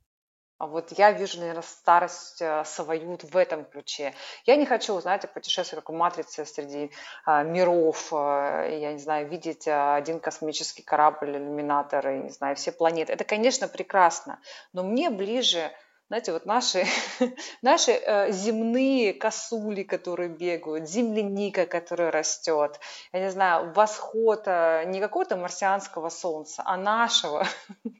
вот 0.67 0.93
я 0.93 1.13
вижу, 1.13 1.39
наверное, 1.39 1.63
старость 1.63 2.43
э, 2.43 2.65
свою 2.65 3.19
в 3.23 3.37
этом 3.37 3.65
ключе. 3.65 4.15
Я 4.47 4.57
не 4.57 4.67
хочу, 4.67 4.99
знаете, 5.01 5.29
путешествовать 5.29 5.85
как 5.85 5.95
в 5.95 5.97
матрице 5.97 6.45
среди 6.45 6.91
а, 7.25 7.43
миров, 7.43 8.09
а, 8.13 8.67
я 8.67 8.93
не 8.93 8.99
знаю, 8.99 9.29
видеть 9.29 9.69
а, 9.69 9.97
один 9.97 10.21
космический 10.21 10.83
корабль, 10.83 11.37
иллюминатор, 11.37 12.09
и, 12.09 12.19
не 12.19 12.31
знаю, 12.31 12.57
все 12.57 12.73
планеты. 12.73 13.13
Это, 13.13 13.25
конечно, 13.25 13.69
прекрасно, 13.69 14.39
но 14.73 14.83
мне 14.83 15.11
ближе 15.11 15.71
знаете, 16.09 16.33
вот 16.33 16.45
наши, 16.45 16.85
наши 17.63 17.93
э, 17.93 18.31
земные 18.33 19.15
косули, 19.15 19.83
которые 19.83 20.29
бегают, 20.29 20.89
земляника, 20.89 21.67
которая 21.67 22.11
растет, 22.11 22.79
я 23.13 23.21
не 23.21 23.31
знаю, 23.31 23.73
восход 23.73 24.43
э, 24.47 24.85
не 24.87 25.01
какого-то 25.01 25.37
марсианского 25.37 26.11
солнца, 26.11 26.63
а 26.67 26.77
нашего 26.77 27.47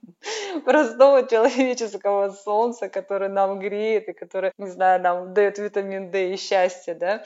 простого 0.65 1.27
человеческого 1.27 2.31
солнца, 2.31 2.89
который 2.89 3.29
нам 3.29 3.59
греет 3.59 4.09
и 4.09 4.13
который, 4.13 4.53
не 4.59 4.69
знаю, 4.69 5.01
нам 5.01 5.35
дает 5.35 5.59
витамин 5.59 6.11
D 6.11 6.35
и 6.35 6.37
счастье, 6.37 6.95
да. 6.95 7.25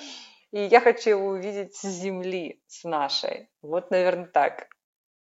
И 0.53 0.63
я 0.63 0.81
хочу 0.81 1.11
его 1.11 1.29
увидеть 1.29 1.75
с 1.75 1.87
земли, 1.87 2.63
с 2.67 2.85
нашей. 2.85 3.51
Вот, 3.61 3.91
наверное, 3.91 4.27
так. 4.27 4.69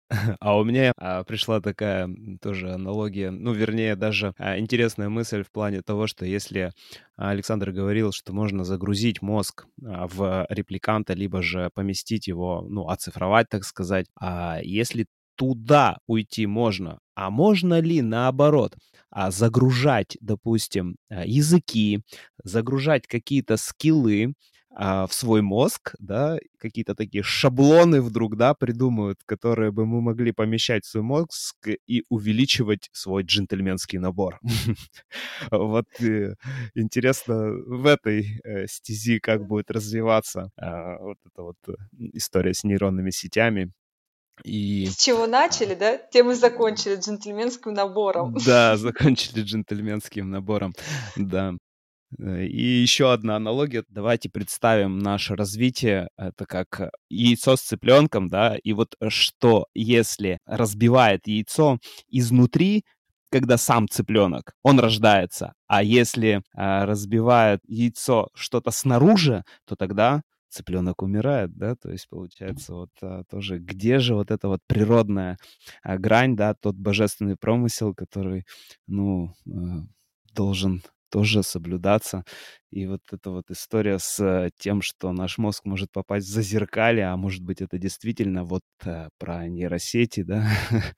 А 0.40 0.58
у 0.58 0.64
меня 0.64 0.94
а, 0.98 1.24
пришла 1.24 1.60
такая 1.62 2.10
тоже 2.42 2.72
аналогия, 2.74 3.30
ну, 3.32 3.52
вернее, 3.54 3.96
даже 3.96 4.34
а, 4.38 4.58
интересная 4.58 5.10
мысль 5.10 5.44
в 5.44 5.52
плане 5.52 5.82
того, 5.82 6.08
что 6.08 6.26
если 6.26 6.72
Александр 7.18 7.72
говорил, 7.72 8.12
что 8.14 8.34
можно 8.34 8.64
загрузить 8.64 9.22
мозг 9.22 9.66
а, 9.84 10.08
в 10.08 10.46
репликанта, 10.50 11.14
либо 11.14 11.42
же 11.42 11.70
поместить 11.74 12.28
его, 12.28 12.66
ну, 12.70 12.88
оцифровать, 12.88 13.50
так 13.50 13.64
сказать, 13.64 14.08
а 14.20 14.60
если 14.64 15.08
туда 15.36 15.98
уйти 16.08 16.46
можно, 16.48 17.00
а 17.16 17.30
можно 17.30 17.80
ли 17.80 18.02
наоборот? 18.02 18.76
Загружать, 19.30 20.18
допустим, 20.20 20.98
языки, 21.10 22.02
загружать 22.44 23.08
какие-то 23.08 23.56
скиллы 23.58 24.34
в 24.78 25.10
свой 25.12 25.42
мозг, 25.42 25.96
да, 25.98 26.38
какие-то 26.60 26.94
такие 26.94 27.24
шаблоны 27.24 28.00
вдруг, 28.00 28.38
да, 28.38 28.54
придумают, 28.54 29.20
которые 29.26 29.72
бы 29.72 29.88
мы 29.88 30.02
могли 30.02 30.32
помещать 30.32 30.86
в 30.86 30.90
свой 30.90 31.04
мозг 31.04 31.68
и 31.88 32.04
увеличивать 32.10 32.90
свой 32.92 33.24
джентльменский 33.24 33.98
набор. 33.98 34.40
Вот 35.52 35.86
э, 36.00 36.36
интересно 36.76 37.52
в 37.66 37.86
этой 37.86 38.40
э, 38.44 38.68
стези 38.68 39.20
как 39.20 39.48
будет 39.48 39.72
развиваться 39.72 40.52
вот 40.58 41.18
эта 41.26 41.42
вот 41.42 41.56
э, 41.68 41.74
история 42.14 42.54
с 42.54 42.64
нейронными 42.64 43.12
сетями, 43.12 43.72
и... 44.44 44.86
С 44.86 44.98
чего 44.98 45.26
начали, 45.26 45.74
да? 45.74 45.98
Тем 45.98 46.32
и 46.32 46.36
закончили 46.36 46.96
джентльменским 46.96 47.74
набором. 47.74 48.36
Да, 48.46 48.78
закончили 48.78 49.42
джентльменским 49.42 50.30
набором, 50.30 50.74
да. 51.16 51.54
Э, 52.20 52.46
и 52.46 52.82
еще 52.82 53.12
одна 53.12 53.36
аналогия. 53.36 53.84
Давайте 53.90 54.30
представим 54.30 55.00
наше 55.00 55.36
развитие. 55.36 56.10
Это 56.18 56.46
как 56.46 56.92
яйцо 57.10 57.56
с 57.56 57.62
цыпленком, 57.62 58.30
да, 58.30 58.58
и 58.58 58.74
вот 58.74 58.96
что, 59.10 59.68
если 59.74 60.40
разбивает 60.46 61.28
яйцо 61.28 61.80
изнутри, 62.10 62.84
когда 63.30 63.58
сам 63.58 63.88
цыпленок, 63.90 64.54
он 64.64 64.80
рождается, 64.80 65.54
а 65.68 65.84
если 65.84 66.42
а, 66.56 66.86
разбивает 66.86 67.60
яйцо 67.68 68.30
что-то 68.34 68.72
снаружи, 68.72 69.44
то 69.66 69.76
тогда 69.76 70.22
цыпленок 70.50 71.02
умирает, 71.02 71.54
да, 71.58 71.76
то 71.76 71.92
есть 71.92 72.08
получается 72.10 72.74
вот 72.74 72.90
а, 73.02 73.24
тоже, 73.30 73.60
где 73.60 74.00
же 74.00 74.16
вот 74.16 74.32
эта 74.32 74.48
вот 74.48 74.62
природная 74.66 75.38
а, 75.84 75.98
грань, 75.98 76.38
да, 76.38 76.54
тот 76.54 76.76
божественный 76.76 77.36
промысел, 77.36 77.94
который, 77.94 78.46
ну, 78.88 79.34
а, 79.46 79.86
должен 80.34 80.82
тоже 81.10 81.44
соблюдаться. 81.44 82.24
И 82.72 82.86
вот 82.86 83.02
эта 83.12 83.32
вот 83.32 83.50
история 83.50 83.98
с 84.00 84.50
тем, 84.58 84.82
что 84.82 85.12
наш 85.12 85.38
мозг 85.38 85.66
может 85.66 85.92
попасть 85.92 86.28
в 86.28 86.32
зазеркалье, 86.32 87.08
а 87.08 87.18
может 87.18 87.44
быть 87.44 87.62
это 87.62 87.78
действительно 87.78 88.44
вот 88.44 88.64
а, 88.86 89.10
про 89.18 89.48
нейросети, 89.48 90.24
да. 90.24 90.50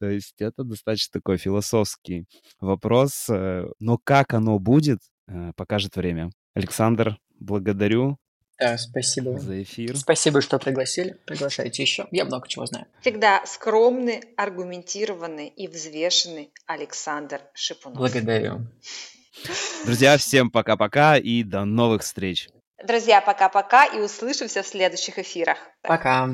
То 0.00 0.08
есть 0.08 0.40
это 0.40 0.64
достаточно 0.64 1.20
такой 1.20 1.38
философский 1.38 2.26
вопрос. 2.60 3.26
Э, 3.28 3.66
но 3.78 3.98
как 4.02 4.34
оно 4.34 4.58
будет, 4.58 4.98
э, 5.28 5.52
покажет 5.56 5.96
время. 5.96 6.30
Александр, 6.54 7.18
благодарю. 7.38 8.18
Да, 8.58 8.78
спасибо. 8.78 9.38
За 9.38 9.62
эфир. 9.62 9.96
Спасибо, 9.96 10.40
что 10.40 10.58
пригласили. 10.58 11.18
Приглашайте 11.26 11.82
еще. 11.82 12.06
Я 12.12 12.24
много 12.24 12.46
чего 12.48 12.66
знаю. 12.66 12.86
Всегда 13.00 13.44
скромный, 13.46 14.22
аргументированный 14.36 15.48
и 15.48 15.66
взвешенный 15.66 16.52
Александр 16.66 17.40
Шипунов. 17.54 17.98
Благодарю. 17.98 18.66
Друзья, 19.84 20.16
всем 20.16 20.50
пока-пока 20.50 21.16
и 21.16 21.42
до 21.42 21.64
новых 21.64 22.02
встреч. 22.02 22.48
Друзья, 22.86 23.20
пока-пока 23.20 23.86
и 23.86 23.98
услышимся 23.98 24.62
в 24.62 24.66
следующих 24.66 25.18
эфирах. 25.18 25.58
Пока. 25.82 26.28